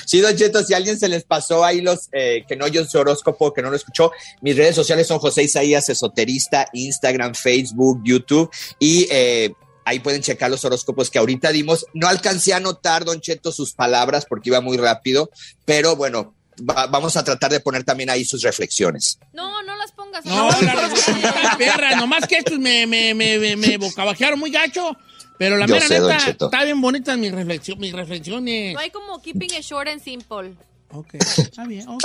[0.07, 2.85] Sí, Don Cheto, si a alguien se les pasó ahí los eh, que no oyó
[2.85, 8.01] su horóscopo, que no lo escuchó, mis redes sociales son José Isaías Esoterista, Instagram, Facebook,
[8.05, 8.51] YouTube
[8.81, 9.53] y eh,
[9.85, 11.87] ahí pueden checar los horóscopos que ahorita dimos.
[11.95, 15.31] No alcancé a notar, Don Cheto, sus palabras porque iba muy rápido,
[15.65, 16.35] pero bueno,
[16.69, 19.19] va- vamos a tratar de poner también ahí sus reflexiones.
[19.33, 20.25] No, no las pongas.
[20.25, 24.97] No, la respuesta perra, nomás que estos me, me, me, me, me bocabajearon muy gacho.
[25.39, 28.75] Pero la Yo mera sé, neta, está bien bonita mis, reflexio- mis reflexiones.
[28.75, 30.55] No hay como keeping it short and simple.
[30.93, 31.89] Ok, está bien.
[31.89, 32.03] Ok,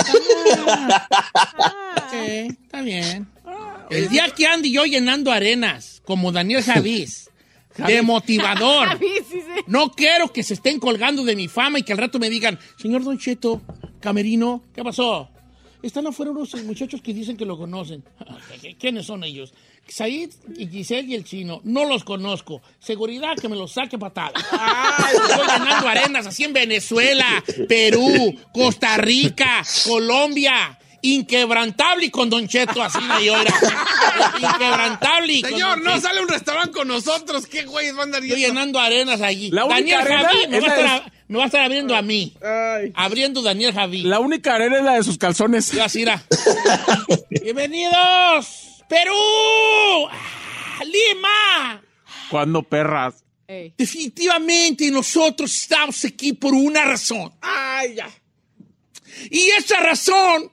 [1.96, 3.26] Ok, está bien.
[3.90, 7.25] El día que ande yo llenando arenas, como Daniel Javis,
[7.76, 8.98] de motivador.
[9.28, 12.30] Sí No quiero que se estén colgando de mi fama y que al rato me
[12.30, 13.60] digan, señor Don Cheto,
[14.00, 15.28] Camerino, ¿qué pasó?
[15.82, 18.04] Están afuera unos muchachos que dicen que lo conocen.
[18.78, 19.52] ¿Quiénes son ellos?
[19.88, 21.60] Said y Giselle y el chino.
[21.64, 22.60] No los conozco.
[22.80, 24.32] Seguridad que me los saque patada.
[25.12, 30.78] Estoy ganando arenas así en Venezuela, Perú, Costa Rica, Colombia.
[31.14, 33.54] Inquebrantable y con Don Cheto así yo era.
[34.54, 37.46] Inquebrantable y con Señor, no sale a un restaurante con nosotros.
[37.46, 39.50] ¿Qué güeyes van a andar Estoy llenando arenas allí.
[39.50, 41.62] La única Daniel arena Javi me va, a la estar, a- me va a estar
[41.62, 42.34] abriendo a mí.
[42.42, 42.92] Ay.
[42.94, 44.02] Abriendo Daniel Javi.
[44.02, 45.70] La única arena es la de sus calzones.
[45.72, 46.22] Yo así era.
[47.30, 49.14] Bienvenidos, Perú.
[50.10, 51.82] Ah, Lima.
[52.30, 53.14] Cuando perras.
[53.48, 53.72] Ey.
[53.78, 57.32] Definitivamente nosotros estamos aquí por una razón.
[57.40, 58.08] Ay, ya.
[59.30, 60.50] Y esa razón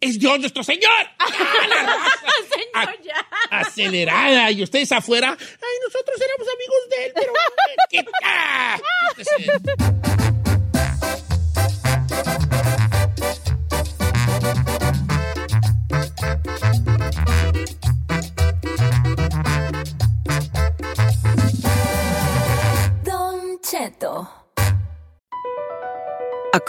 [0.00, 0.90] es Dios nuestro Señor.
[2.48, 3.26] Señor, ya.
[3.50, 4.50] Acelerada.
[4.50, 5.36] Y ustedes afuera.
[5.38, 7.32] Ay, nosotros éramos amigos de él, pero.
[7.90, 8.80] ¿qué tal?
[9.16, 10.18] Quítese.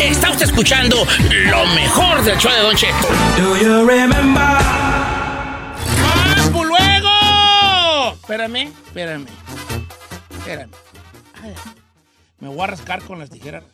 [0.00, 0.96] Está usted escuchando
[1.50, 3.08] lo mejor del show de Don Cheto.
[6.00, 8.12] ¡Vamos luego!
[8.12, 9.26] Espérame, espérame.
[10.38, 10.70] Espérame.
[11.42, 11.54] Ay,
[12.38, 13.64] me voy a rascar con las tijeras.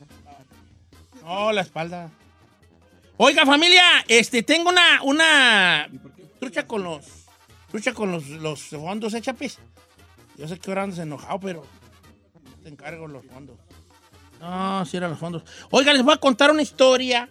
[1.22, 2.10] No, la espalda.
[3.18, 5.88] Oiga, familia, este, tengo una, una
[6.40, 7.04] trucha con los,
[7.70, 9.58] trucha con los, los fondos, ¿eh, chapis?
[10.38, 11.66] Yo sé que ahora andas enojado, pero
[12.62, 13.58] te encargo los fondos.
[14.40, 15.42] No, si eran los fondos.
[15.70, 17.28] Oiga, les voy a contar una historia.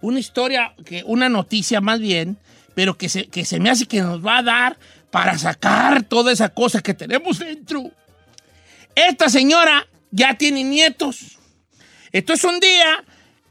[0.00, 2.38] Una historia, que, una noticia más bien,
[2.74, 4.78] pero que se, que se me hace que nos va a dar
[5.10, 7.90] para sacar toda esa cosa que tenemos dentro.
[8.94, 11.38] Esta señora ya tiene nietos.
[12.12, 13.04] Esto es un día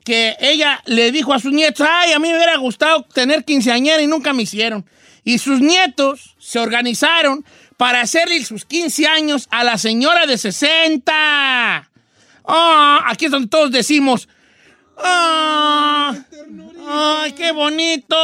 [0.04, 4.02] que ella le dijo a sus nietos, ay, a mí me hubiera gustado tener quinceañera
[4.02, 4.86] y nunca me hicieron.
[5.24, 7.46] Y sus nietos se organizaron
[7.78, 11.89] para hacerle sus 15 años a la señora de 60.
[12.52, 14.28] Ah, aquí es donde todos decimos,
[14.98, 16.16] ah,
[16.92, 18.16] ¡Ay, qué bonito!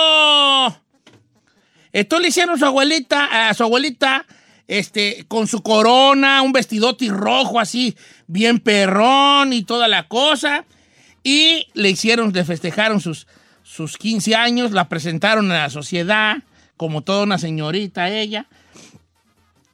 [1.94, 4.26] Esto le hicieron a su abuelita, a su abuelita,
[4.68, 10.66] este, con su corona, un vestidote rojo así, bien perrón y toda la cosa.
[11.24, 13.28] Y le hicieron, le festejaron sus,
[13.62, 16.38] sus 15 años, la presentaron a la sociedad,
[16.78, 18.48] como toda una señorita ella.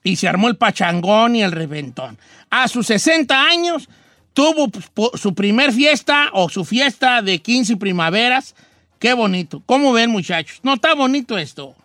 [0.04, 2.18] Y se armó el pachangón y el reventón.
[2.50, 3.88] A sus 60 años
[4.34, 4.68] tuvo
[5.16, 8.56] su primer fiesta o su fiesta de 15 primaveras.
[9.00, 9.62] Qué bonito.
[9.66, 10.60] ¿Cómo ven, muchachos?
[10.64, 11.76] No está bonito esto.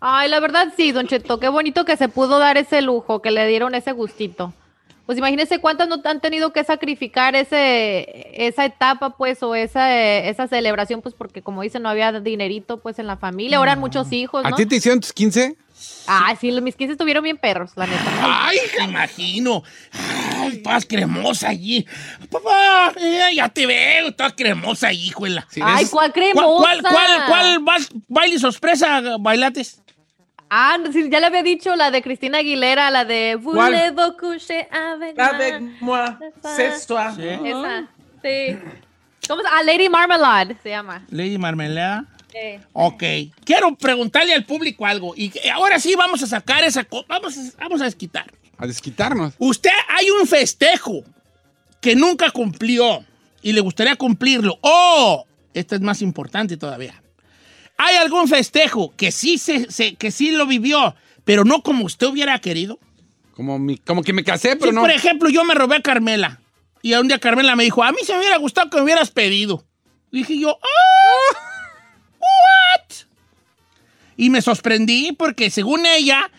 [0.00, 3.30] Ay, la verdad sí, Don Cheto, qué bonito que se pudo dar ese lujo, que
[3.30, 4.52] le dieron ese gustito.
[5.06, 10.48] Pues imagínese cuántas no han tenido que sacrificar ese, esa etapa, pues, o esa, esa
[10.48, 13.58] celebración, pues, porque como dicen, no había dinerito, pues, en la familia.
[13.58, 14.56] Ahora eran muchos hijos, ¿A ¿no?
[14.56, 15.56] ti te hicieron tus 15?
[16.06, 18.02] Ah, sí, mis 15 estuvieron bien perros, la neta.
[18.22, 19.62] Ay, me imagino.
[20.40, 21.86] Ay, todas cremosa allí.
[22.30, 25.46] Papá, eh, ya te veo, toda cremosa allí, hijuela.
[25.62, 26.44] Ay, ¿cuál cremosa?
[26.58, 29.80] ¿Cuál, cuál, cuál, cuál baile sorpresa bailates?
[30.54, 33.72] Ah, sí, ya le había dicho la de Cristina Aguilera, la de ¿Cuál?
[33.72, 36.18] Voulez-vous coucher avec Avec moi?
[36.42, 37.08] c'est toi.
[37.18, 37.88] Esa,
[38.22, 38.58] sí.
[39.26, 41.02] ¿Cómo se Ah, Lady Marmalade se llama.
[41.08, 42.04] Lady Marmelada.
[42.32, 42.58] Sí.
[42.72, 43.02] Ok.
[43.44, 45.12] Quiero preguntarle al público algo.
[45.16, 46.86] Y ahora sí vamos a sacar esa.
[47.08, 48.32] Vamos, a- vamos a desquitar.
[48.56, 49.34] A desquitarnos.
[49.38, 51.02] Usted hay un festejo
[51.80, 53.04] que nunca cumplió
[53.42, 54.58] y le gustaría cumplirlo.
[54.62, 57.02] O, esta es más importante todavía.
[57.76, 62.06] ¿Hay algún festejo que sí, se, se- que sí lo vivió, pero no como usted
[62.06, 62.78] hubiera querido?
[63.34, 64.80] Como, mi- como que me casé, pero Sí, no.
[64.82, 66.40] Por ejemplo, yo me robé a Carmela.
[66.82, 69.10] Y un día Carmela me dijo, a mí se me hubiera gustado que me hubieras
[69.10, 69.64] pedido.
[70.10, 71.36] Dije yo, ¡ah!
[72.32, 72.96] ¿What?
[74.16, 76.30] Y me sorprendí porque según ella,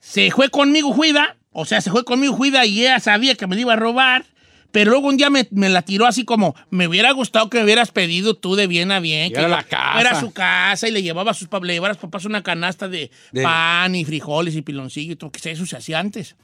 [0.00, 3.54] se fue conmigo Juida, o sea, se fue conmigo Juida y ella sabía que me
[3.56, 4.24] la iba a robar,
[4.70, 7.64] pero luego un día me, me la tiró así como, me hubiera gustado que me
[7.64, 9.92] hubieras pedido tú de bien a bien, Y que era la casa.
[9.94, 12.26] fuera a su casa y le llevaba a sus pa- le llevara a sus papás
[12.26, 15.98] una canasta de, De- pan y frijoles y piloncillo y todo, que eso se hacía
[15.98, 16.36] antes.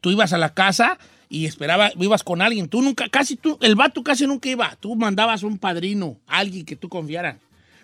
[0.00, 0.98] Tú ibas a la casa
[1.28, 2.68] y esperaba, ibas con alguien.
[2.68, 4.76] Tú nunca, casi tú, el vato casi nunca iba.
[4.80, 7.36] Tú mandabas un padrino, alguien que tú confiaras.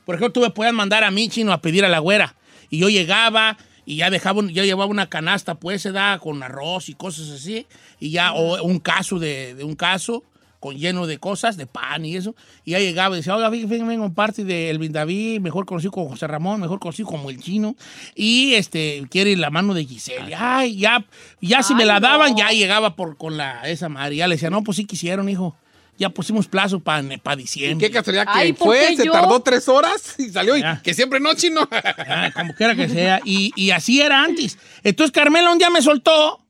[0.07, 2.37] Por ejemplo, tú me podías mandar a mí, chino, a pedir a la güera.
[2.71, 6.43] Y yo llegaba y ya dejaba, un- ya llevaba una canasta, pues, se da con
[6.43, 7.67] arroz y cosas así.
[8.01, 10.25] Y ya, o un caso de, de un caso
[10.59, 12.35] con lleno de cosas, de pan y eso.
[12.65, 16.09] Y ya llegaba y decía, oiga, vengo en parte de Elvin David, mejor conocido como
[16.09, 17.77] José Ramón, mejor conocido como el chino.
[18.15, 20.35] Y este, quiere la mano de Giselle.
[20.35, 21.05] Ay, ya,
[21.41, 24.17] ya si me la daban, ya llegaba por, con la, esa madre.
[24.17, 25.57] Ya le decía, no, pues sí quisieron, hijo.
[25.99, 27.03] Ya pusimos plazo para
[27.37, 27.87] diciembre.
[27.89, 29.13] Qué casualidad que Ay, ¿por fue, se yo?
[29.13, 30.57] tardó tres horas y salió.
[30.57, 30.81] y Ya.
[30.83, 31.67] que siempre no, chino.
[31.73, 33.21] Ah, como quiera que sea.
[33.25, 34.59] Y, y así era antes.
[34.85, 36.45] Entonces Carmela un día me soltó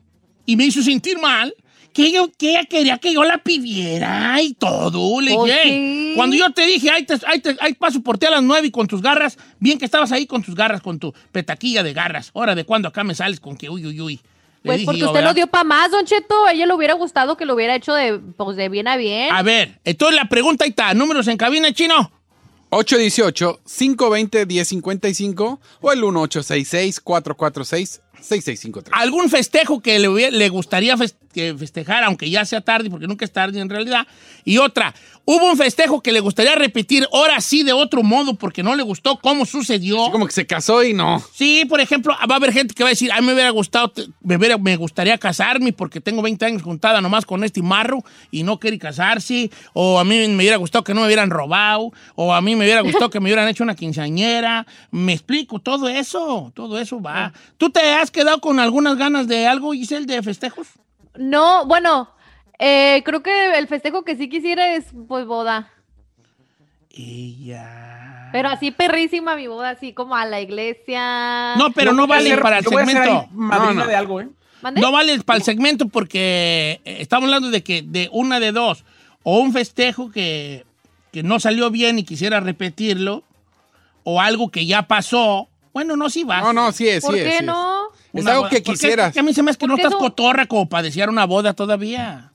[0.47, 1.55] y me hizo sentir mal.
[1.93, 5.19] Que, yo, que ella quería que yo la pidiera y todo.
[5.23, 5.63] Le ¿Por dije?
[5.63, 8.43] "Ey, cuando yo te dije, ahí, te, ahí, te- ahí paso por ti a las
[8.43, 11.83] nueve y con tus garras, bien que estabas ahí con tus garras, con tu petaquilla
[11.83, 12.33] de garras.
[12.35, 14.21] Ahora, ¿de cuándo acá me sales con que uy, uy, uy?
[14.67, 15.31] Pues dije porque usted ¿verdad?
[15.31, 16.47] lo dio para más, Don Cheto.
[16.47, 19.33] A ella le hubiera gustado que lo hubiera hecho de, pues, de bien a bien.
[19.33, 20.93] A ver, entonces la pregunta ahí está.
[20.95, 22.11] ¿Números en cabina, chino?
[22.71, 28.89] 818-520-1055 o el 1866-446-6653.
[28.93, 33.07] algún festejo que le, hubiera- le gustaría fes- que festejar, aunque ya sea tarde, porque
[33.07, 34.07] nunca es tarde en realidad.
[34.45, 34.95] Y otra,
[35.27, 38.83] hubo un festejo que le gustaría repetir, ahora sí de otro modo, porque no le
[38.83, 40.03] gustó cómo sucedió.
[40.05, 41.23] Así como que se casó y no.
[41.35, 43.51] Sí, por ejemplo, va a haber gente que va a decir, a mí me hubiera
[43.51, 48.03] gustado, me, hubiera- me gustaría casarme porque tengo 20 años juntada nomás con este marro
[48.31, 51.93] y no quiere casarse, o a mí me hubiera gustado que no me hubieran robado,
[52.15, 54.67] o a mí me hubiera gustado que me hubieran hecho una quinceañera.
[54.91, 57.33] Me explico, todo eso, todo eso va.
[57.59, 60.69] ¿Tú te has quedado con algunas ganas de algo, Giselle, de festejos?
[61.19, 62.11] No, bueno,
[62.59, 65.71] eh, creo que el festejo que sí quisiera es, pues, boda.
[66.91, 68.29] Ella...
[68.33, 71.55] Pero así perrísima mi boda, así como a la iglesia.
[71.57, 73.29] No, pero no vale ser- para el segmento.
[73.33, 73.87] No, no.
[73.87, 74.29] de algo, ¿eh?
[74.81, 78.85] No vale para el segmento porque eh, estamos hablando de que de una de dos.
[79.23, 80.65] O un festejo que,
[81.13, 83.23] que no salió bien y quisiera repetirlo.
[84.03, 85.49] O algo que ya pasó.
[85.73, 86.41] Bueno, no, sí va.
[86.41, 87.25] No, no, sí es, ¿Por sí es.
[87.27, 87.45] qué sí es.
[87.45, 87.76] no?
[88.17, 88.51] Es Una algo boda.
[88.51, 89.07] que Porque- quisieras.
[89.09, 90.07] porque a mí se me hace que no ¿Por qué estás no?
[90.07, 92.33] cotorra como para desear una boda todavía.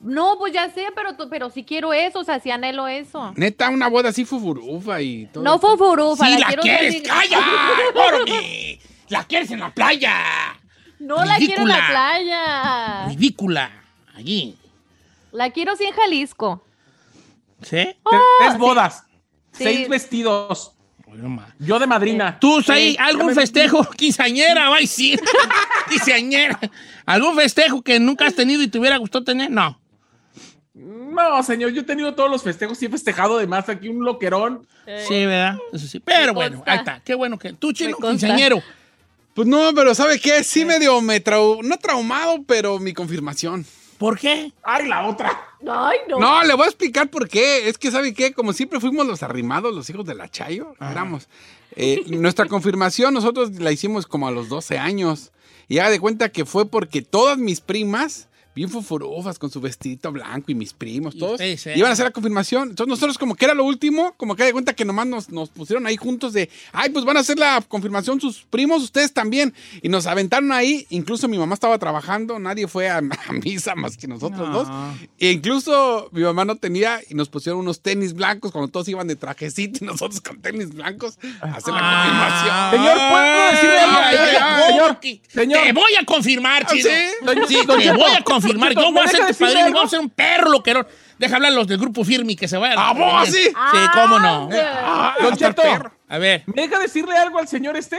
[0.00, 3.32] No, pues ya sé, pero, pero sí quiero eso, o sea, sí anhelo eso.
[3.36, 5.44] Neta, una boda así fufurufa y todo.
[5.44, 7.38] No fue furufa, sí, la, la quiero quieres, así- calla,
[7.94, 8.80] ¡Órale!
[9.08, 10.14] La quieres en la playa.
[11.00, 11.90] No la quiero en la Ridícula.
[11.90, 13.06] playa.
[13.08, 13.70] Ridícula.
[14.14, 14.56] Allí.
[15.32, 16.64] La quiero sí en Jalisco.
[17.62, 17.76] ¿Sí?
[18.38, 19.04] Tres bodas,
[19.52, 19.64] Sí.
[19.64, 20.72] seis vestidos.
[21.58, 22.38] Yo de madrina.
[22.40, 23.84] ¿Tú, ahí Sí, algún festejo?
[23.96, 25.20] Quinceañera, va a decir.
[25.88, 26.58] Quinceañera.
[27.06, 29.50] ¿Algún festejo que nunca has tenido y te hubiera gustado tener?
[29.50, 29.78] No.
[30.74, 34.66] No, señor, yo he tenido todos los festejos y he festejado además aquí un loquerón.
[35.06, 35.58] Sí, ¿verdad?
[35.72, 36.00] Eso sí.
[36.00, 36.72] Pero Me bueno, consta.
[36.72, 37.00] ahí está.
[37.04, 38.62] Qué bueno que tú, chino, quinceañero.
[39.34, 40.42] Pues no, pero ¿sabe qué?
[40.44, 41.62] Sí medio me trau...
[41.62, 43.64] No traumado, pero mi confirmación.
[44.00, 44.50] ¿Por qué?
[44.62, 45.38] Ay, la otra.
[45.70, 46.18] Ay, no.
[46.18, 47.68] No, le voy a explicar por qué.
[47.68, 48.32] Es que, ¿sabe qué?
[48.32, 51.28] Como siempre fuimos los arrimados, los hijos de la Chayo, éramos.
[51.76, 55.32] eh, nuestra confirmación nosotros la hicimos como a los 12 años.
[55.68, 58.29] Y haga de cuenta que fue porque todas mis primas
[58.60, 61.32] bien fofurufas, con su vestidito blanco y mis primos, Y todos.
[61.32, 61.72] ustedes, ¿eh?
[61.76, 62.68] Iban a hacer la confirmación.
[62.70, 65.48] Entonces nosotros como que era lo último, como que de cuenta que nomás nos, nos
[65.48, 69.54] pusieron ahí juntos de, ay, pues van a hacer la confirmación sus primos, ustedes también.
[69.82, 72.98] Y nos aventaron ahí, incluso mi mamá estaba trabajando, nadie fue a,
[73.28, 74.52] a misa más que nosotros No.
[74.64, 74.68] dos.
[75.18, 79.06] E incluso mi mamá no tenía y nos pusieron unos tenis blancos cuando todos iban
[79.06, 82.70] de trajecito y nosotros con tenis blancos a hacer la Ah.
[82.70, 82.70] confirmación.
[82.92, 83.98] Señor, ¿puedo decirle algo?
[84.02, 85.62] Ay, ay, ay, Señor, que- señor.
[85.62, 86.90] Te voy a confirmar, ¿Ah, Chino.
[86.90, 87.54] sí?
[87.54, 88.49] Sí, te voy a confirmar.
[88.54, 89.74] Don Cheto, Yo voy a ¿me ser tu padrino algo?
[89.74, 90.86] vamos a ser un perro loquerón.
[91.18, 92.78] Deja hablar los del grupo Firmi que se vayan.
[92.78, 93.42] ¿A vos, sí?
[93.44, 94.48] Sí, cómo no.
[94.52, 95.92] Ah, Don hasta el Cheto.
[96.08, 96.42] A ver.
[96.46, 97.98] ¿Me deja decirle algo al señor este?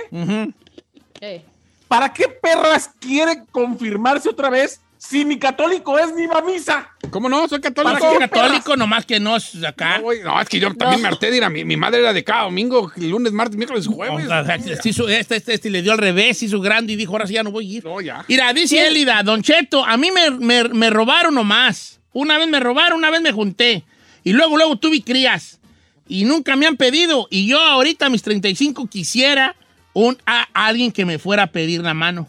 [1.22, 1.46] Eh.
[1.88, 6.92] ¿Para qué perras quiere confirmarse otra vez si ni católico es ni va a misa?
[7.10, 7.48] ¿Cómo no?
[7.48, 7.98] Soy católico.
[8.00, 9.98] Para que católico, nomás que no es acá.
[9.98, 12.14] No, no, es que yo también me harté de ir a mi, mi madre era
[12.14, 14.26] de cada domingo, lunes, martes, miércoles, jueves.
[14.28, 17.14] O sea, se hizo- este, este, este le dio al revés, hizo grande y dijo,
[17.14, 17.84] ahora sí ya no voy a ir.
[17.84, 18.24] No, ya.
[18.28, 22.00] Mira, dice Elida, Don Cheto, a mí me, me- me robaron nomás.
[22.14, 23.84] Una vez me robaron, una vez me junté.
[24.24, 25.60] Y luego, luego tuve crías.
[26.08, 27.28] Y nunca me han pedido.
[27.32, 29.56] Y yo ahorita a mis 35 quisiera
[29.94, 32.28] un, a, alguien que me fuera a pedir la mano.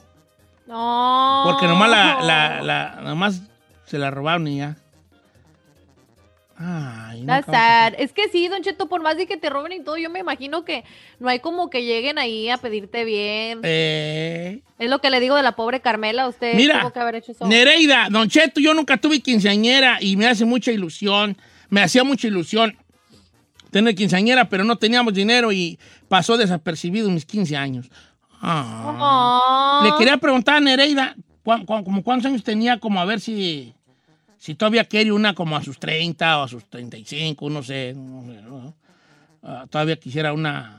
[0.73, 1.43] No.
[1.47, 3.43] Porque nomás, la, la- la- nomás
[3.85, 4.77] se la robaron y ya.
[6.65, 7.95] Ay, sad.
[7.99, 10.21] Es que sí, Don Cheto, por más de que te roben y todo, yo me
[10.21, 10.85] imagino que
[11.19, 13.61] no hay como que lleguen ahí a pedirte bien.
[13.65, 17.17] Eh, Es lo que le digo de la pobre Carmela, usted Mira, tuvo que haber
[17.17, 17.47] hecho eso.
[17.47, 21.37] Nereida, Don Cheto, yo nunca tuve quinceañera y me hace mucha ilusión,
[21.69, 22.77] me hacía mucha ilusión
[23.73, 27.91] tener quinceañera, pero no teníamos dinero y pasó desapercibido mis 15 años.
[28.43, 29.81] Ah.
[29.85, 31.15] Le quería preguntar a Nereida,
[31.45, 33.73] ¿cu- cu- como cuántos años tenía, como a ver si,
[34.39, 37.95] si todavía quiere una como a sus 30 o a sus 35, no sé.
[37.97, 38.75] no sé, ¿no?
[39.43, 40.79] Ah, todavía quisiera una...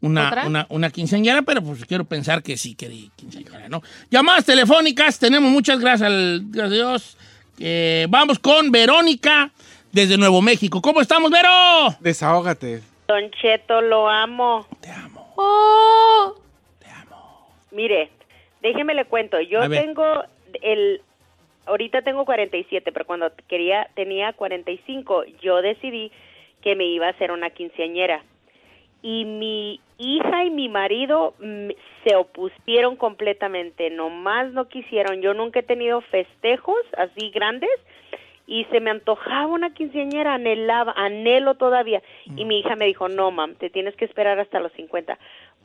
[0.00, 3.82] Una, una, una quinceañera, pero pues quiero pensar que sí quería quinceañera, ¿no?
[4.10, 7.16] Llamadas telefónicas, tenemos muchas, gracias, al, gracias a Dios.
[7.58, 9.50] Eh, vamos con Verónica
[9.92, 10.82] desde Nuevo México.
[10.82, 11.48] ¿Cómo estamos, Vero?
[12.00, 12.82] Desahógate.
[13.08, 14.66] Don Cheto, lo amo.
[14.82, 16.34] Te amo, Oh.
[16.78, 17.48] te amo.
[17.70, 18.10] Mire,
[18.62, 19.40] déjeme le cuento.
[19.40, 20.24] Yo tengo
[20.62, 21.02] el.
[21.66, 26.12] Ahorita tengo 47, pero cuando quería tenía 45, yo decidí
[26.62, 28.22] que me iba a hacer una quinceañera.
[29.02, 31.34] Y mi hija y mi marido
[32.04, 35.20] se opusieron completamente, nomás no quisieron.
[35.20, 37.70] Yo nunca he tenido festejos así grandes
[38.46, 42.02] y se me antojaba una quinceañera, anhelaba, anhelo todavía.
[42.36, 45.18] Y mi hija me dijo, no, mam, te tienes que esperar hasta los 50.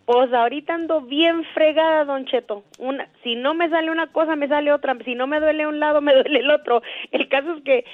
[0.06, 2.64] Pues ahorita ando bien fregada, don Cheto.
[2.80, 4.98] Una, si no me sale una cosa, me sale otra.
[5.06, 6.82] Si no me duele un lado, me duele el otro.
[7.12, 7.86] El caso es que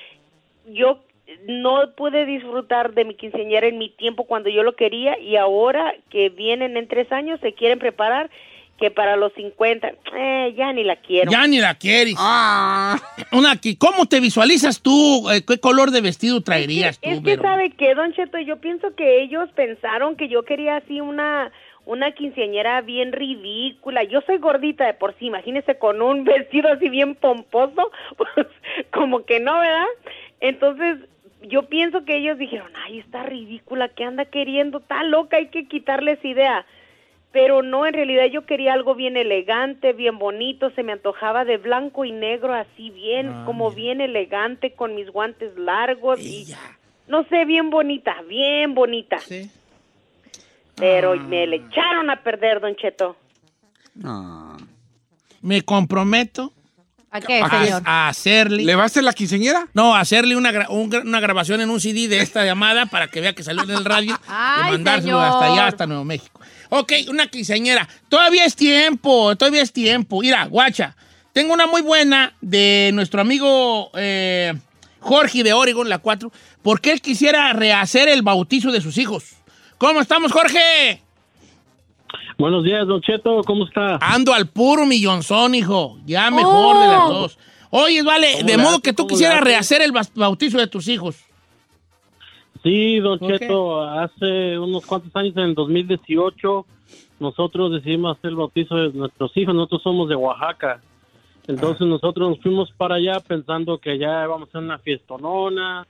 [0.68, 1.00] yo
[1.48, 5.96] no pude disfrutar de mi quinceañera en mi tiempo cuando yo lo quería y ahora
[6.10, 8.30] que vienen en tres años se quieren preparar
[8.78, 11.32] que para los 50, eh, ya ni la quiero.
[11.32, 12.16] Ya ni la quieres.
[12.18, 12.98] Ah,
[13.32, 15.30] Una, que- ¿Cómo te visualizas tú?
[15.32, 17.42] Eh, ¿Qué color de vestido traerías tú, Es que Vero?
[17.44, 21.52] sabe que Don Cheto, yo pienso que ellos pensaron que yo quería así una
[21.88, 24.04] una quinceañera bien ridícula.
[24.04, 28.48] Yo soy gordita de por sí, imagínese con un vestido así bien pomposo, pues
[28.92, 29.86] como que no, ¿verdad?
[30.42, 30.98] Entonces,
[31.44, 34.80] yo pienso que ellos dijeron, "Ay, está ridícula, ¿qué anda queriendo?
[34.80, 36.66] Está loca, hay que quitarles idea."
[37.36, 41.58] Pero no, en realidad yo quería algo bien elegante, bien bonito, se me antojaba de
[41.58, 43.76] blanco y negro, así bien, Ah, como mira.
[43.76, 46.58] bien elegante, con mis guantes largos y Ella.
[47.10, 49.20] no sé, bien bonita, bien bonita.
[49.20, 49.52] Sí.
[50.78, 51.16] Pero Ah.
[51.18, 53.18] me le echaron a perder, Don Cheto.
[53.96, 54.56] no.
[55.42, 56.54] Me comprometo
[57.12, 57.82] ¿A qué, a, señor?
[57.86, 58.64] a hacerle...
[58.64, 59.68] ¿Le va a hacer la quinceañera?
[59.74, 62.86] No, a hacerle una, gra- un gra- una grabación en un CD de esta llamada
[62.88, 65.24] para que vea que salió en el radio Ay, y mandárselo señor.
[65.34, 66.40] hasta allá, hasta Nuevo México.
[66.70, 67.88] Ok, una quinceañera.
[68.10, 70.22] Todavía es tiempo, todavía es tiempo.
[70.22, 70.96] Mira, guacha,
[71.34, 74.54] tengo una muy buena de nuestro amigo eh,
[75.00, 79.36] Jorge de Oregon, la 4, porque él quisiera rehacer el bautizo de sus hijos.
[79.78, 81.02] ¿Cómo estamos, Jorge?
[82.38, 83.98] Buenos días, Don Cheto, ¿cómo está?
[84.02, 85.98] Ando al puro millonzón, hijo.
[86.06, 87.14] Ya mejor de las Oh.
[87.14, 87.38] dos.
[87.70, 88.82] Oye, vale, ¿Cómo de modo hace?
[88.82, 89.46] que tú ¿Cómo le quisieras hace?
[89.46, 91.16] rehacer el bautizo de tus hijos.
[92.66, 93.20] Sí, Don.
[93.20, 96.66] Cheto, hace unos cuantos años, en el 2018,
[97.20, 99.54] nosotros decidimos hacer el bautizo de nuestros hijos.
[99.54, 100.82] Nosotros somos de Oaxaca.
[101.48, 101.86] Entonces Ah.
[101.86, 105.86] nosotros nos fuimos para allá pensando que ya íbamos a hacer una fiestonona,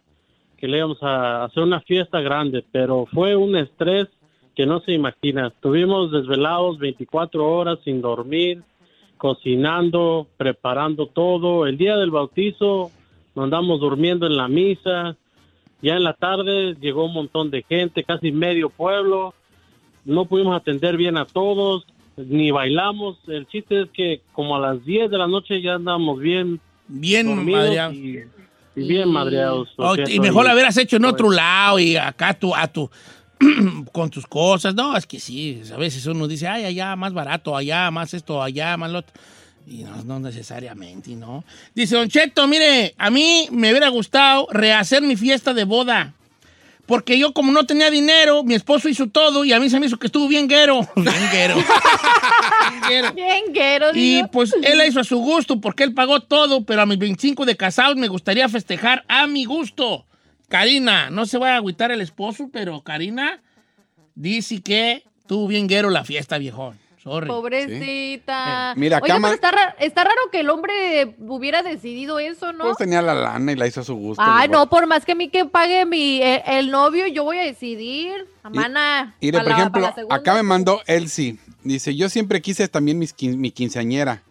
[0.57, 4.07] que le íbamos a hacer una fiesta grande, pero fue un estrés
[4.53, 5.47] que no se imagina.
[5.47, 8.63] Estuvimos desvelados 24 horas sin dormir,
[9.17, 11.67] cocinando, preparando todo.
[11.67, 12.91] El día del bautizo
[13.33, 15.15] nos andamos durmiendo en la misa.
[15.85, 19.35] Ya en la tarde llegó un montón de gente, casi medio pueblo.
[20.03, 21.85] No pudimos atender bien a todos.
[22.17, 23.17] ni bailamos.
[23.27, 27.45] El chiste es que como a las 10 de la noche ya andamos bien Bien
[27.45, 27.93] madreados.
[27.95, 28.19] y,
[28.75, 29.69] y bien madreados.
[29.77, 32.89] Oh, y mejor hubieras hecho en otro lado y acá tú, a tu,
[33.91, 34.73] con tus cosas.
[34.73, 38.41] No, es que sí, a veces uno dice, ay, allá más barato, allá más esto,
[38.41, 39.13] allá más lo otro.
[39.67, 41.43] Y no, no necesariamente, ¿no?
[41.73, 46.13] Dice Don Cheto, mire, a mí me hubiera gustado rehacer mi fiesta de boda.
[46.85, 49.87] Porque yo como no tenía dinero, mi esposo hizo todo y a mí se me
[49.87, 50.87] hizo que estuvo bien guero.
[50.95, 51.55] Bien guero.
[51.55, 53.13] Bien guero.
[53.13, 56.83] Bien, guero, Y pues él la hizo a su gusto porque él pagó todo, pero
[56.83, 60.05] a mis 25 de casados me gustaría festejar a mi gusto.
[60.47, 63.41] Karina, no se va a agüitar el esposo, pero Karina
[64.13, 66.77] dice que tuvo bien guero la fiesta, viejón.
[67.05, 67.27] Sorry.
[67.27, 68.71] Pobrecita.
[68.71, 72.51] Eh, mira, Oye, cama- pero está, ra- está raro que el hombre hubiera decidido eso,
[72.51, 72.63] ¿no?
[72.63, 74.23] Pues tenía la lana y la hizo a su gusto.
[74.25, 77.37] Ay, no, por más que a mí que pague mi, eh, el novio, yo voy
[77.37, 78.25] a decidir.
[78.41, 79.15] Amana.
[79.21, 81.37] Mire, por la- ejemplo, acá me mandó Elsie.
[81.63, 84.23] Dice, yo siempre quise también mis mi quinceañera,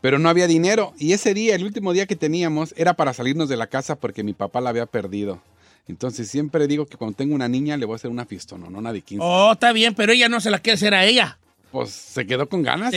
[0.00, 0.94] pero no había dinero.
[0.98, 4.22] Y ese día, el último día que teníamos, era para salirnos de la casa porque
[4.24, 5.42] mi papá la había perdido.
[5.88, 9.02] Entonces siempre digo que cuando tengo una niña le voy a hacer una fiestonona de
[9.02, 9.22] 15.
[9.22, 11.36] Oh, está bien, pero ella no se la quiere hacer a ella.
[11.74, 12.94] Pues se quedó con ganas.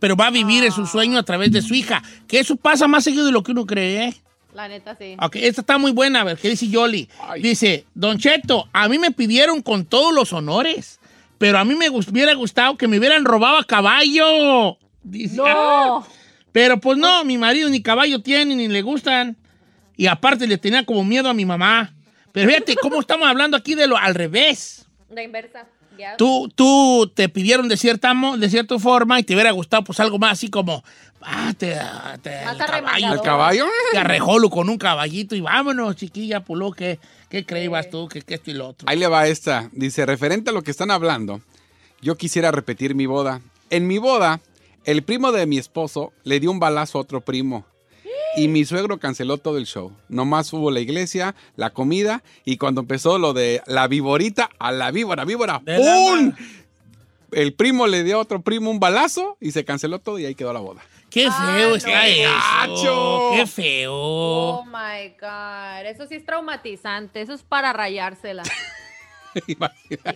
[0.00, 2.02] Pero, va a vivir en su sueño a través de su hija.
[2.26, 4.14] Que eso pasa más seguido de lo que uno cree, ¿eh?
[4.52, 5.14] La neta, sí.
[5.20, 7.08] Ok, esta está muy buena, a ver, ¿qué dice Yoli?
[7.40, 10.98] Dice, Don Cheto, a mí me pidieron con todos los honores,
[11.38, 14.76] pero a mí me hubiera gustado que me hubieran robado a caballo.
[15.04, 15.44] Dice, No.
[15.46, 16.04] "Ah".
[16.50, 19.36] Pero pues no, mi marido ni caballo tiene, ni le gustan.
[19.96, 21.94] Y aparte le tenía como miedo a mi mamá.
[22.32, 24.84] Pero fíjate cómo estamos hablando aquí de lo al revés.
[25.10, 25.68] La inversa.
[26.16, 30.18] Tú, tú te pidieron de cierta, de cierta forma y te hubiera gustado pues algo
[30.18, 30.82] más así como,
[31.22, 31.76] ah, te,
[32.22, 33.12] te- el caballo.
[33.14, 33.66] ¿El caballo?
[33.92, 38.08] Te arrejolo con un caballito y vámonos, chiquilla, pulo, ¿qué, qué creías tú?
[38.08, 38.88] Que, que esto y lo otro.
[38.88, 39.68] Ahí le va esta.
[39.72, 41.40] Dice, referente a lo que están hablando,
[42.00, 43.40] yo quisiera repetir mi boda.
[43.70, 44.40] En mi boda,
[44.84, 47.64] el primo de mi esposo le dio un balazo a otro primo.
[48.36, 49.92] Y mi suegro canceló todo el show.
[50.08, 54.90] Nomás hubo la iglesia, la comida y cuando empezó lo de la viborita a la
[54.90, 56.32] víbora, víbora, ¡pum!
[57.30, 60.34] El primo le dio a otro primo un balazo y se canceló todo y ahí
[60.34, 60.82] quedó la boda.
[61.10, 63.30] Qué feo está ¡Qué eso.
[63.36, 63.94] Qué feo.
[63.94, 65.86] Oh my God.
[65.86, 67.20] Eso sí es traumatizante.
[67.20, 68.42] Eso es para rayársela.
[69.46, 70.14] Imagina.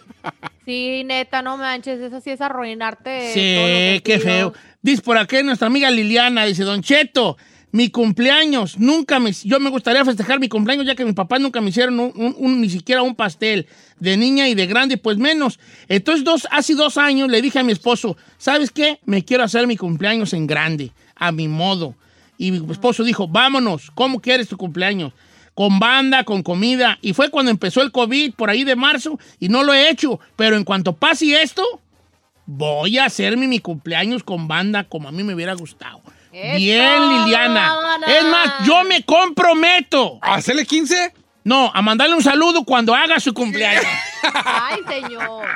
[0.65, 2.01] Sí, neta, no manches.
[2.01, 3.33] Eso sí es arruinarte.
[3.33, 4.53] Sí, qué feo.
[4.83, 7.37] Dice por aquí nuestra amiga Liliana, dice, Don Cheto,
[7.71, 11.61] mi cumpleaños, nunca me, yo me gustaría festejar mi cumpleaños ya que mis papás nunca
[11.61, 13.67] me hicieron ni siquiera un pastel
[14.01, 15.59] de niña y de grande, pues menos.
[15.89, 19.01] Entonces, dos, hace dos años le dije a mi esposo, ¿sabes qué?
[19.05, 21.95] Me quiero hacer mi cumpleaños en grande, a mi modo.
[22.39, 25.13] Y mi esposo dijo, vámonos, ¿cómo quieres tu cumpleaños?
[25.55, 26.99] Con banda, con comida.
[27.03, 30.21] Y fue cuando empezó el COVID, por ahí de marzo, y no lo he hecho.
[30.37, 31.65] Pero en cuanto pase esto,
[32.47, 36.01] voy a hacerme mi cumpleaños con banda como a mí me hubiera gustado.
[36.33, 37.95] ¡Eso, Bien, Liliana.
[37.95, 38.07] Ana!
[38.07, 40.19] Es más, yo me comprometo.
[40.23, 41.13] ¿Hacerle 15?
[41.45, 43.85] No, a mandarle un saludo cuando haga su cumpleaños.
[44.45, 45.47] Ay, señor.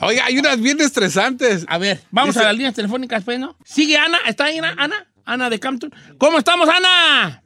[0.00, 1.66] Oiga, hay unas bien estresantes.
[1.68, 3.54] A ver, vamos Dice- a las líneas telefónicas, pues, ¿no?
[3.64, 4.18] Sigue Ana.
[4.26, 4.74] ¿Está ahí Ana?
[4.78, 5.92] Ana, Ana de Campton.
[6.16, 7.42] ¿Cómo estamos, Ana?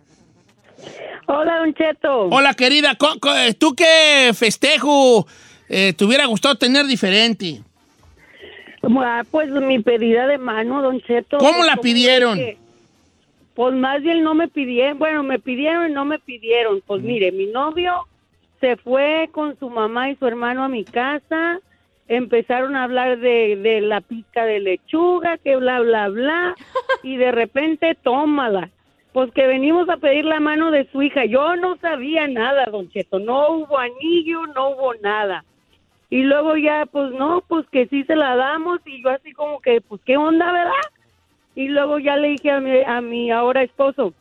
[1.27, 2.27] Hola, Don Cheto.
[2.31, 2.97] Hola, querida.
[3.37, 5.27] Eh, ¿Tú qué festejo
[5.69, 7.63] eh, te hubiera gustado tener diferente?
[9.01, 11.39] Ah, pues mi pedida de mano, Don Cheto.
[11.39, 12.37] ¿Cómo la pidieron?
[12.37, 12.57] que-
[13.55, 16.83] Pues más bien no me pidieron, bueno, me pidieron y no me pidieron.
[16.87, 18.07] Pues mire, mi novio
[18.61, 21.59] se fue con su mamá y su hermano a mi casa,
[22.09, 26.55] empezaron a hablar de, de la pizca de lechuga, que bla, bla, bla,
[27.03, 28.71] y de repente tómala.
[29.13, 31.25] Pues que venimos a pedir la mano de su hija.
[31.25, 33.19] Yo no sabía nada, don Cheto.
[33.19, 35.43] No hubo anillo, no hubo nada.
[36.09, 39.61] Y luego ya, pues no, pues que sí se la damos y yo así como
[39.61, 40.73] que, pues qué onda, ¿verdad?
[41.57, 44.15] Y luego ya le dije a mi, a mi ahora esposo,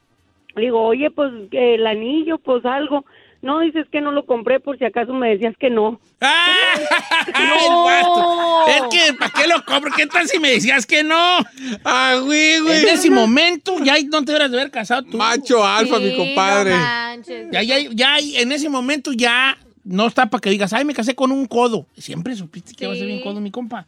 [0.56, 3.06] le digo, oye, pues el anillo, pues algo.
[3.42, 6.00] No, dices que no lo compré por si acaso me decías que no.
[6.22, 6.56] ¡Ah!
[7.28, 8.68] El vato.
[8.68, 9.92] Es que, ¿para qué lo compro?
[9.96, 11.38] ¿Qué tal si me decías que no?
[11.84, 12.82] Ah, güey, güey.
[12.82, 15.18] En ese momento ya no te hubieras de haber casado tú.
[15.18, 16.72] Macho alfa, mi compadre.
[16.72, 17.52] no manches.
[17.52, 19.56] Ya, ya, ya, en ese momento ya
[19.86, 21.86] no está para que digas, ay, me casé con un codo.
[21.98, 23.86] Siempre supiste que iba a ser bien codo, mi compa.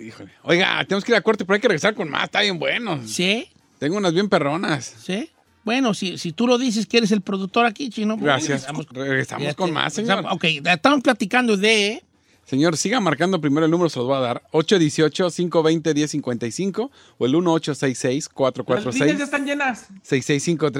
[0.00, 0.30] Híjole.
[0.42, 2.24] Oiga, tenemos que ir a corte, pero hay que regresar con más.
[2.24, 3.00] Está bien bueno.
[3.06, 3.48] ¿Sí?
[3.78, 4.84] Tengo unas bien perronas.
[5.04, 5.30] ¿Sí?
[5.64, 8.14] Bueno, si, si tú lo dices que eres el productor aquí, chino.
[8.16, 8.66] pues, Gracias.
[8.66, 10.24] regresamos- Regresamos con más, señor.
[10.30, 12.02] Ok, estamos platicando de...
[12.46, 14.42] Señor, siga marcando primero el número, se los voy a dar.
[14.52, 19.20] 818-520-1055 o el Las líneas ya 1866-446-6653.
[19.22, 19.86] están llenas.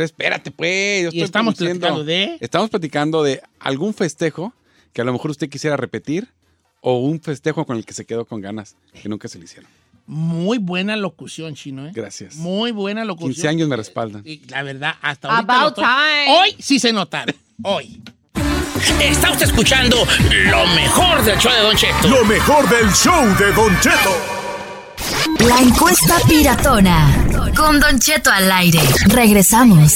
[0.04, 1.02] Espérate, pues.
[1.04, 1.86] yo estoy estamos produciendo.
[1.86, 4.52] platicando de- Estamos platicando de algún festejo
[4.92, 6.28] que a lo mejor usted quisiera repetir
[6.80, 9.68] o un festejo con el que se quedó con ganas, que nunca se le hicieron.
[10.06, 11.92] Muy buena locución, Chino, ¿eh?
[11.94, 12.36] Gracias.
[12.36, 13.32] Muy buena locución.
[13.32, 14.22] 15 años me respaldan.
[14.26, 16.38] Y la verdad, hasta ahorita About lo estoy- time.
[16.38, 17.34] Hoy sí se notaron.
[17.62, 18.02] Hoy.
[19.00, 22.08] Está usted escuchando lo mejor del show de Don Cheto.
[22.08, 24.14] Lo mejor del show de Don Cheto.
[25.46, 27.26] La encuesta piratona.
[27.56, 28.80] Con Don Cheto al aire.
[29.06, 29.94] Regresamos.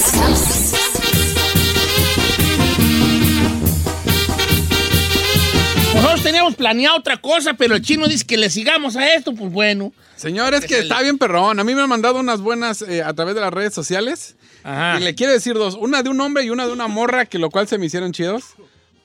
[5.94, 9.52] Nosotros teníamos planeado otra cosa, pero el chino dice que le sigamos a esto, pues
[9.52, 9.92] bueno.
[10.16, 11.60] Señores, que está bien perrón.
[11.60, 14.36] A mí me han mandado unas buenas eh, a través de las redes sociales.
[14.64, 14.98] Ajá.
[14.98, 15.74] Y le quiero decir dos.
[15.74, 18.12] Una de un hombre y una de una morra, que lo cual se me hicieron
[18.12, 18.44] chidos.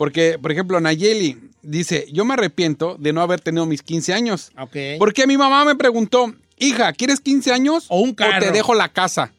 [0.04, 4.52] Porque, por ejemplo, Nayeli dice, yo me arrepiento de no haber tenido mis 15 años.
[4.60, 4.76] Ok.
[5.00, 8.42] Porque mi mamá me preguntó, hija, ¿quieres 15 años O un carro.
[8.46, 9.32] te dejo la casa?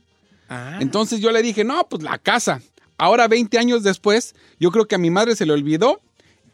[0.49, 0.79] Ah.
[0.81, 2.63] Entonces yo le dije, no, pues la casa.
[2.97, 6.01] Ahora, 20 años después, yo creo que a mi madre se le olvidó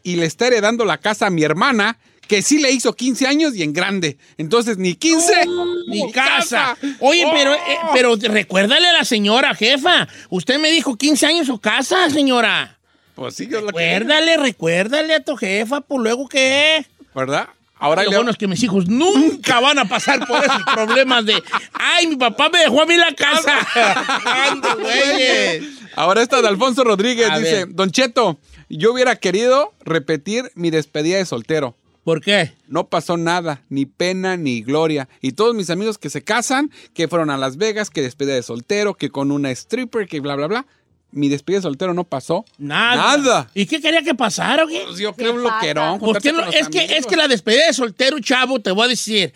[0.03, 1.97] y le está heredando la casa a mi hermana,
[2.27, 4.17] que sí le hizo 15 años y en grande.
[4.37, 5.45] Entonces, ni 15
[5.87, 6.75] Ni casa.
[6.99, 7.59] Oye, pero, eh,
[7.93, 10.05] pero recuérdale a la señora, jefa.
[10.29, 12.77] Usted me dijo 15 años o casa, señora.
[13.15, 13.77] Pues sí, yo lo que...
[13.77, 16.85] Recuérdale, recuérdale a tu jefa, por luego qué.
[17.13, 17.49] ¿Verdad?
[17.81, 21.41] Ahora Lo bueno es que mis hijos nunca van a pasar por esos problemas de,
[21.73, 23.57] ay, mi papá me dejó a mí la casa.
[25.95, 27.73] Ahora esta de Alfonso Rodríguez A dice, ver.
[27.73, 28.39] Don Cheto,
[28.69, 31.75] yo hubiera querido repetir mi despedida de soltero.
[32.03, 32.53] ¿Por qué?
[32.67, 35.09] No pasó nada, ni pena ni gloria.
[35.19, 38.43] Y todos mis amigos que se casan, que fueron a Las Vegas, que despedida de
[38.43, 40.65] soltero, que con una stripper, que bla, bla, bla.
[41.11, 42.45] Mi despedida de soltero no pasó.
[42.57, 43.17] Nada.
[43.17, 43.49] Nada.
[43.53, 44.83] ¿Y qué quería que pasara, güey?
[44.85, 45.99] Pues yo creo un loquerón.
[45.99, 46.49] ¿Por juntarse qué no?
[46.49, 49.33] Es que, es que la despedida de soltero, chavo, te voy a decir,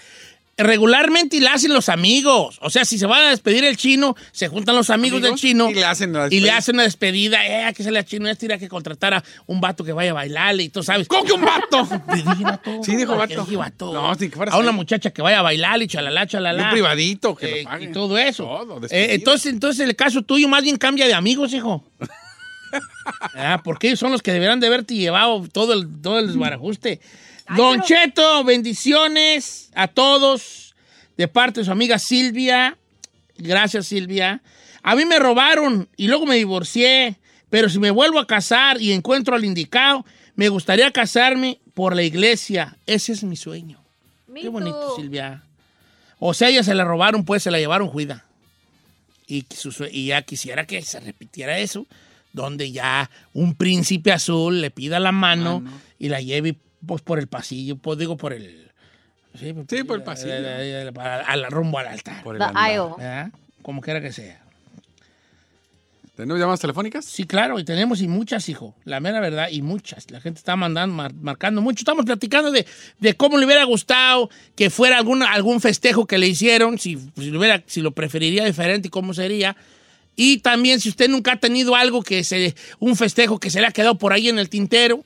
[0.58, 2.58] regularmente la hacen los amigos.
[2.62, 5.70] O sea, si se van a despedir el chino, se juntan los amigos, del chino
[5.70, 6.58] y le hacen la y le despedida.
[6.58, 7.46] hacen una despedida.
[7.70, 10.14] Eh, que sale al chino, este tiene que contratar a un vato que vaya a
[10.14, 11.08] bailarle y tú sabes.
[11.08, 11.84] ¿Cómo que un vato?
[12.16, 12.84] Dije vato.
[12.84, 13.46] Sí, dijo ¿Por qué vato.
[13.46, 13.94] dije vato?
[13.94, 16.64] No, sí, que fuera A una muchacha que vaya a bailar y chalala, Y chalala.
[16.64, 17.86] un privadito que Eh, lo pague.
[17.86, 18.44] y todo eso.
[18.46, 21.84] Todo, Eh, entonces, entonces, el caso tuyo más bien cambia de amigos, hijo.
[23.36, 27.00] Ah, porque ellos son los que deberán de haberte llevado todo el, todo el desbarajuste.
[27.56, 30.76] Don Cheto, bendiciones a todos
[31.18, 32.78] de parte de su amiga Silvia.
[33.38, 34.42] Gracias, Silvia.
[34.82, 37.18] A mí me robaron y luego me divorcié,
[37.50, 42.04] pero si me vuelvo a casar y encuentro al indicado, me gustaría casarme por la
[42.04, 42.78] iglesia.
[42.88, 43.80] Ese es mi sueño.
[44.28, 44.96] Me Qué bonito.
[44.96, 45.44] Silvia.
[46.20, 48.26] O sea, ella se la robaron, pues se la llevaron juida.
[49.28, 51.86] Y, su sue- y ya quisiera que se repitiera eso,
[52.34, 55.64] donde ya un príncipe azul le pida la mano,
[56.00, 58.70] y la lleve pues, por el pasillo, pues digo por el...
[59.40, 60.34] Sí, Sí, por el pasillo.
[61.04, 62.24] al rumbo al altar.
[62.24, 62.80] Por el altar.
[62.98, 63.32] ¿verdad?
[63.62, 64.42] Como quiera que sea.
[66.16, 67.04] ¿Tenemos llamadas telefónicas?
[67.04, 68.74] Sí, claro, y tenemos y muchas, hijo.
[68.86, 70.10] La mera verdad, y muchas.
[70.12, 71.80] La gente está mandando, mar- marcando mucho.
[71.82, 72.66] Estamos platicando de,
[73.00, 77.32] de cómo le hubiera gustado que fuera algún, algún festejo que le hicieron, si, si,
[77.32, 79.58] lo hubiera, si lo preferiría diferente y cómo sería.
[80.16, 83.68] Y también si usted nunca ha tenido algo que se, un festejo que se le
[83.68, 85.04] ha quedado por ahí en el tintero,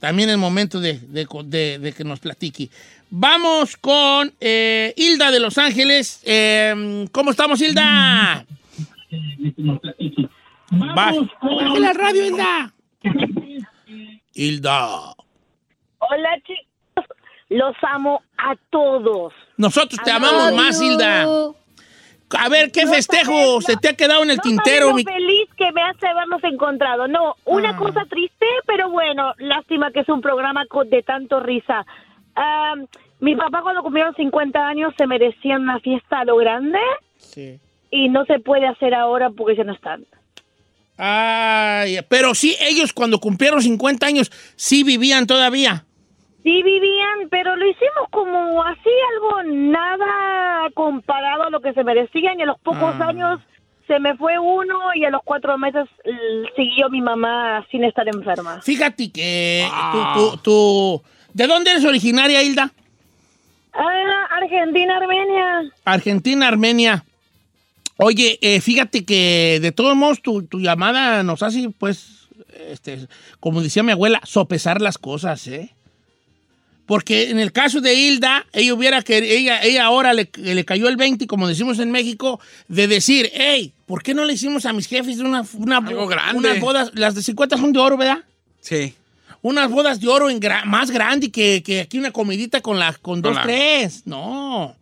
[0.00, 2.68] también es momento de, de- de- de que nos platique.
[3.10, 6.22] Vamos con eh, Hilda de Los Ángeles.
[6.24, 8.44] Eh, ¿Cómo estamos, Hilda?
[10.72, 11.12] Va.
[11.42, 12.72] Bájale la radio, Hilda.
[14.34, 15.14] Hilda.
[15.98, 17.04] Hola chicos,
[17.48, 19.32] los amo a todos.
[19.56, 20.80] Nosotros te amamos más.
[20.80, 21.26] Hilda.
[22.38, 24.94] A ver, ¿qué No festejo sabes se te ha quedado en el no tintero?
[24.94, 27.08] mi- feliz que me hace habernos encontrado.
[27.08, 27.76] No, una Ah.
[27.76, 31.84] cosa triste, pero bueno, lástima que es un programa de tanto risa.
[32.36, 32.74] Ah,
[33.20, 36.78] mi papá cuando cumplieron 50 años se merecían una fiesta a lo grande
[37.18, 37.58] Sí.
[37.90, 40.04] y no se puede hacer ahora porque ya no están.
[40.96, 45.84] Ay, pero sí, ellos cuando cumplieron 50 años, sí vivían todavía.
[46.42, 52.38] Sí vivían, pero lo hicimos como así, algo nada comparado a lo que se merecían
[52.38, 53.08] y a los pocos Ah.
[53.08, 53.40] años
[53.86, 55.86] se me fue uno y a los cuatro meses
[56.56, 58.62] siguió mi mamá sin estar enferma.
[58.62, 60.12] Fíjate que Ah.
[60.16, 61.02] tú, tú- tú-
[61.34, 62.72] ¿De dónde eres originaria, Hilda?
[63.72, 65.62] Ah, Argentina, Armenia.
[65.84, 67.04] Argentina, Armenia.
[67.98, 72.28] Oye, eh, fíjate que de todos modos tu, tu llamada nos hace, pues,
[72.70, 73.06] este,
[73.40, 75.70] como decía mi abuela, sopesar las cosas, ¿eh?
[76.90, 80.88] Porque en el caso de Hilda, ella hubiera que ella, ella ahora le, le cayó
[80.88, 84.72] el 20, como decimos en México, de decir, hey, ¿por qué no le hicimos a
[84.72, 86.36] mis jefes una, una Algo grande.
[86.36, 86.90] unas bodas?
[86.94, 88.24] Las de 50 son de oro, ¿verdad?
[88.60, 88.92] Sí.
[89.40, 92.92] unas bodas de oro en gra- más grande que, que aquí una comidita con, la,
[92.94, 94.02] con dos, tres.
[94.04, 94.74] No.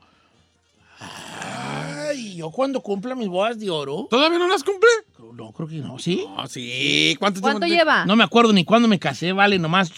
[0.99, 4.07] Ay, yo cuando cumpla mis bodas de oro.
[4.11, 4.89] ¿Todavía no las cumple?
[5.35, 6.25] No, creo que no, ¿sí?
[6.37, 7.15] No, sí.
[7.19, 8.05] ¿Cuánto, ¿Cuánto tiempo- lleva?
[8.07, 9.93] No me acuerdo ni cuándo me casé, vale, nomás.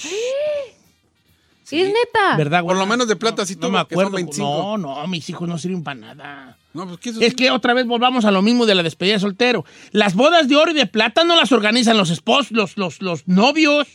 [1.78, 2.36] ¿Es neta?
[2.36, 2.78] ¿Verdad, Por güey?
[2.78, 4.16] lo menos de plata sí No tuvo, me que son acuerdo.
[4.16, 4.48] 25.
[4.48, 6.58] No, no, mis hijos no sirven para nada.
[6.72, 9.20] No, pues, ¿qué Es que otra vez volvamos a lo mismo de la despedida de
[9.20, 9.64] soltero.
[9.92, 13.26] Las bodas de oro y de plata no las organizan los esposos, los, los, los
[13.26, 13.88] novios.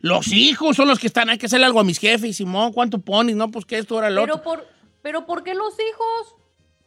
[0.00, 1.30] Los hijos son los que están.
[1.30, 2.36] Hay que hacerle algo a mis jefes.
[2.36, 3.36] Simón, ¿cuánto pones?
[3.36, 4.34] No, pues que esto era lo otro.
[4.34, 4.68] Pero por,
[5.00, 6.34] pero ¿por qué los hijos?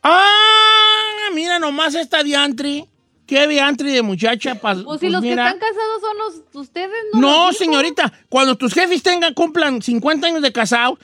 [0.04, 2.86] Ah, mira nomás esta diantri.
[3.28, 4.56] Qué diantri de muchacha.
[4.56, 5.36] pa- Pues si pues los mira.
[5.52, 7.20] que están casados son los ustedes, ¿no?
[7.22, 11.00] No, los señorita, cuando tus jefes tengan, cumplan 50 años de casado,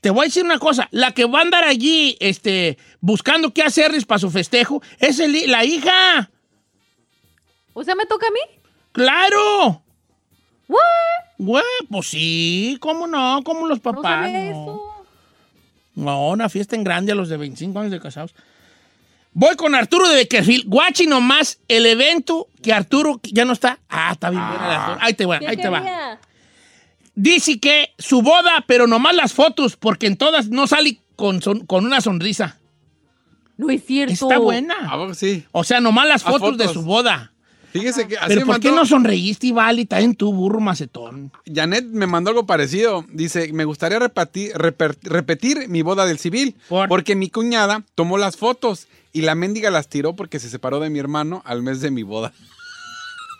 [0.00, 3.62] te voy a decir una cosa, la que va a andar allí este, buscando qué
[3.62, 6.30] hacerles para su festejo es el- la hija.
[7.74, 8.40] O sea, ¿me toca a mí?
[8.92, 9.82] ¡Claro!
[10.68, 10.80] ¿What?
[11.38, 13.42] Güey, pues sí, ¿cómo no?
[13.44, 14.02] ¿Cómo los No papás?
[14.30, 14.50] sabía no.
[14.50, 14.92] eso.
[15.94, 18.34] No, una fiesta en grande a los de 25 años de casados.
[19.38, 20.64] Voy con Arturo de Beckerfield.
[20.66, 23.78] Guachi nomás el evento que Arturo ya no está.
[23.86, 24.40] Ah, está bien.
[24.42, 24.98] Arturo.
[25.02, 26.18] Ahí te va, ¿Qué ahí te va.
[27.14, 31.66] Dice que su boda, pero nomás las fotos, porque en todas no sale con, son-
[31.66, 32.56] con una sonrisa.
[33.58, 34.14] No es cierto.
[34.14, 34.74] Está buena.
[34.90, 35.44] ¿A sí?
[35.52, 37.34] O sea, nomás las Las fotos, de su boda.
[37.72, 39.82] Fíjese que así Pero me ¿por qué no sonreíste, Ivali?
[39.82, 41.30] Está en tu burro macetón.
[41.44, 43.04] Janet me mandó algo parecido.
[43.12, 46.56] Dice, me gustaría repetir mi boda del civil.
[46.88, 50.90] Porque mi cuñada tomó las fotos y la mendiga las tiró porque se separó de
[50.90, 52.34] mi hermano al mes de mi boda.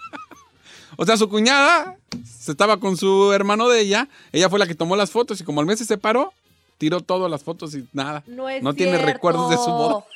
[0.96, 4.08] o sea, su cuñada se estaba con su hermano de ella.
[4.32, 6.32] Ella fue la que tomó las fotos y como al mes se separó,
[6.78, 8.24] tiró todas las fotos y nada.
[8.26, 10.04] No es tiene recuerdos de su boda.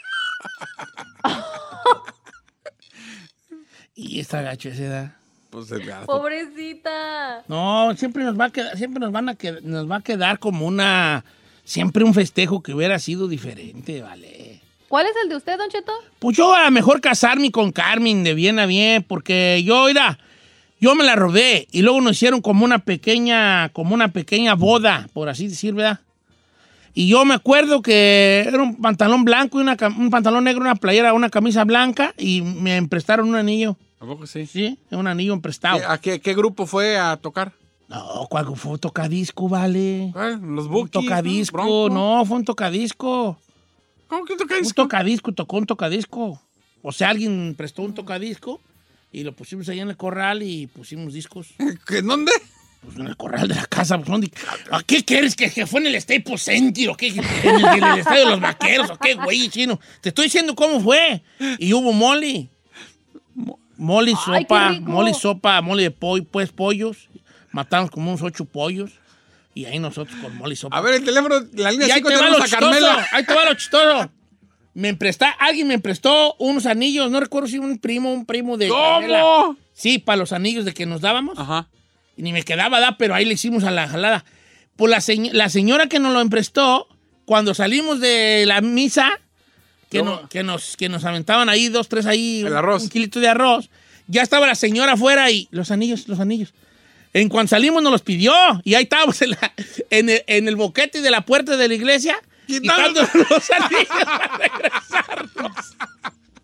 [3.94, 5.16] Y esta gacho esa edad.
[5.50, 6.06] Pues el gato.
[6.06, 7.44] Pobrecita.
[7.48, 10.38] No, siempre nos va a quedar, siempre nos van a quedar, nos va a quedar
[10.38, 11.22] como una,
[11.64, 14.59] siempre un festejo que hubiera sido diferente, vale.
[14.90, 15.92] ¿Cuál es el de usted, Don Cheto?
[16.18, 20.18] Pues yo a lo mejor casarme con Carmen de bien a bien, porque yo, mira,
[20.80, 25.08] yo me la robé y luego nos hicieron como una pequeña, como una pequeña boda,
[25.12, 26.00] por así decir, ¿verdad?
[26.92, 30.74] Y yo me acuerdo que era un pantalón blanco y una, un pantalón negro, una
[30.74, 33.76] playera, una camisa blanca y me emprestaron un anillo.
[34.00, 34.44] ¿A poco sí?
[34.46, 35.88] Sí, un anillo emprestado.
[35.88, 37.52] ¿A qué, qué grupo fue a tocar?
[37.86, 38.76] No, ¿cuál fue?
[38.76, 40.12] Tocadisco, vale.
[40.42, 41.90] Los Un Bookies, tocadisco, Bronco.
[41.94, 43.38] no, fue un tocadisco.
[44.10, 44.82] ¿Cómo que un tocadisco?
[44.82, 46.42] Un tocadisco, tocó un tocadisco.
[46.82, 48.60] O sea, alguien prestó un tocadisco
[49.12, 51.54] y lo pusimos ahí en el corral y pusimos discos.
[51.58, 52.32] ¿En dónde?
[52.82, 53.98] Pues en el corral de la casa.
[53.98, 54.32] Pues, ¿dónde?
[54.72, 55.36] ¿A qué quieres?
[55.36, 57.06] ¿Que, que fue en el Staples Center o qué?
[57.06, 59.78] ¿En el, en el estadio de los vaqueros o qué, güey, chino?
[60.00, 61.22] Te estoy diciendo cómo fue.
[61.60, 62.48] Y hubo moli.
[63.76, 67.08] Moli Ay, sopa, moli sopa, moli de pollo, pues pollos.
[67.52, 68.90] Matamos como unos ocho pollos.
[69.54, 70.76] Y ahí nosotros con moli sopa.
[70.76, 72.70] A ver, el teléfono, la línea Y ahí 5 te va lo tenemos a chistoso.
[72.70, 73.08] Carmela.
[73.12, 74.10] Ahí te va lo chistoso.
[74.74, 78.68] Me empresta, alguien me prestó unos anillos, no recuerdo si un primo, un primo de.
[78.68, 78.80] ¿Cómo?
[78.80, 79.56] Carmela.
[79.72, 81.38] Sí, para los anillos de que nos dábamos.
[81.38, 81.68] Ajá.
[82.16, 84.24] Y ni me quedaba, da, pero ahí le hicimos a la jalada.
[84.76, 86.86] Pues la, señ- la señora que nos lo emprestó,
[87.24, 89.10] cuando salimos de la misa,
[89.90, 92.84] que, no- que, nos, que nos aventaban ahí dos, tres ahí, El arroz.
[92.84, 93.68] un kilito de arroz,
[94.06, 96.54] ya estaba la señora afuera y los anillos, los anillos.
[97.12, 98.32] En cuanto salimos nos los pidió
[98.64, 99.52] y ahí estábamos en, la-
[99.90, 104.36] en el, en el boquete de la puerta de la iglesia quitando los anillos para
[104.38, 105.52] regresarnos.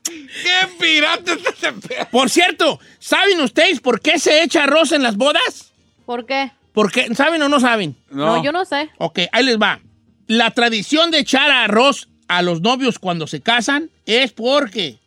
[0.05, 2.09] ¡Qué pirata perro!
[2.11, 5.73] Por cierto, ¿saben ustedes por qué se echa arroz en las bodas?
[6.05, 6.53] ¿Por qué?
[6.73, 7.97] Porque, ¿Saben o no saben?
[8.11, 8.91] No, yo no sé.
[8.99, 9.81] Ok, ahí les va.
[10.27, 14.99] La tradición de echar arroz a los novios cuando se casan es porque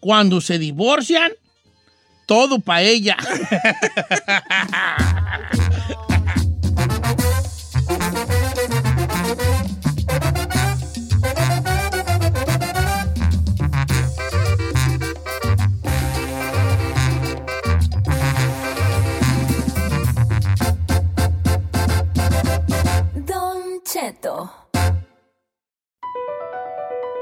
[0.00, 1.32] cuando se divorcian,
[2.26, 3.16] todo para ella.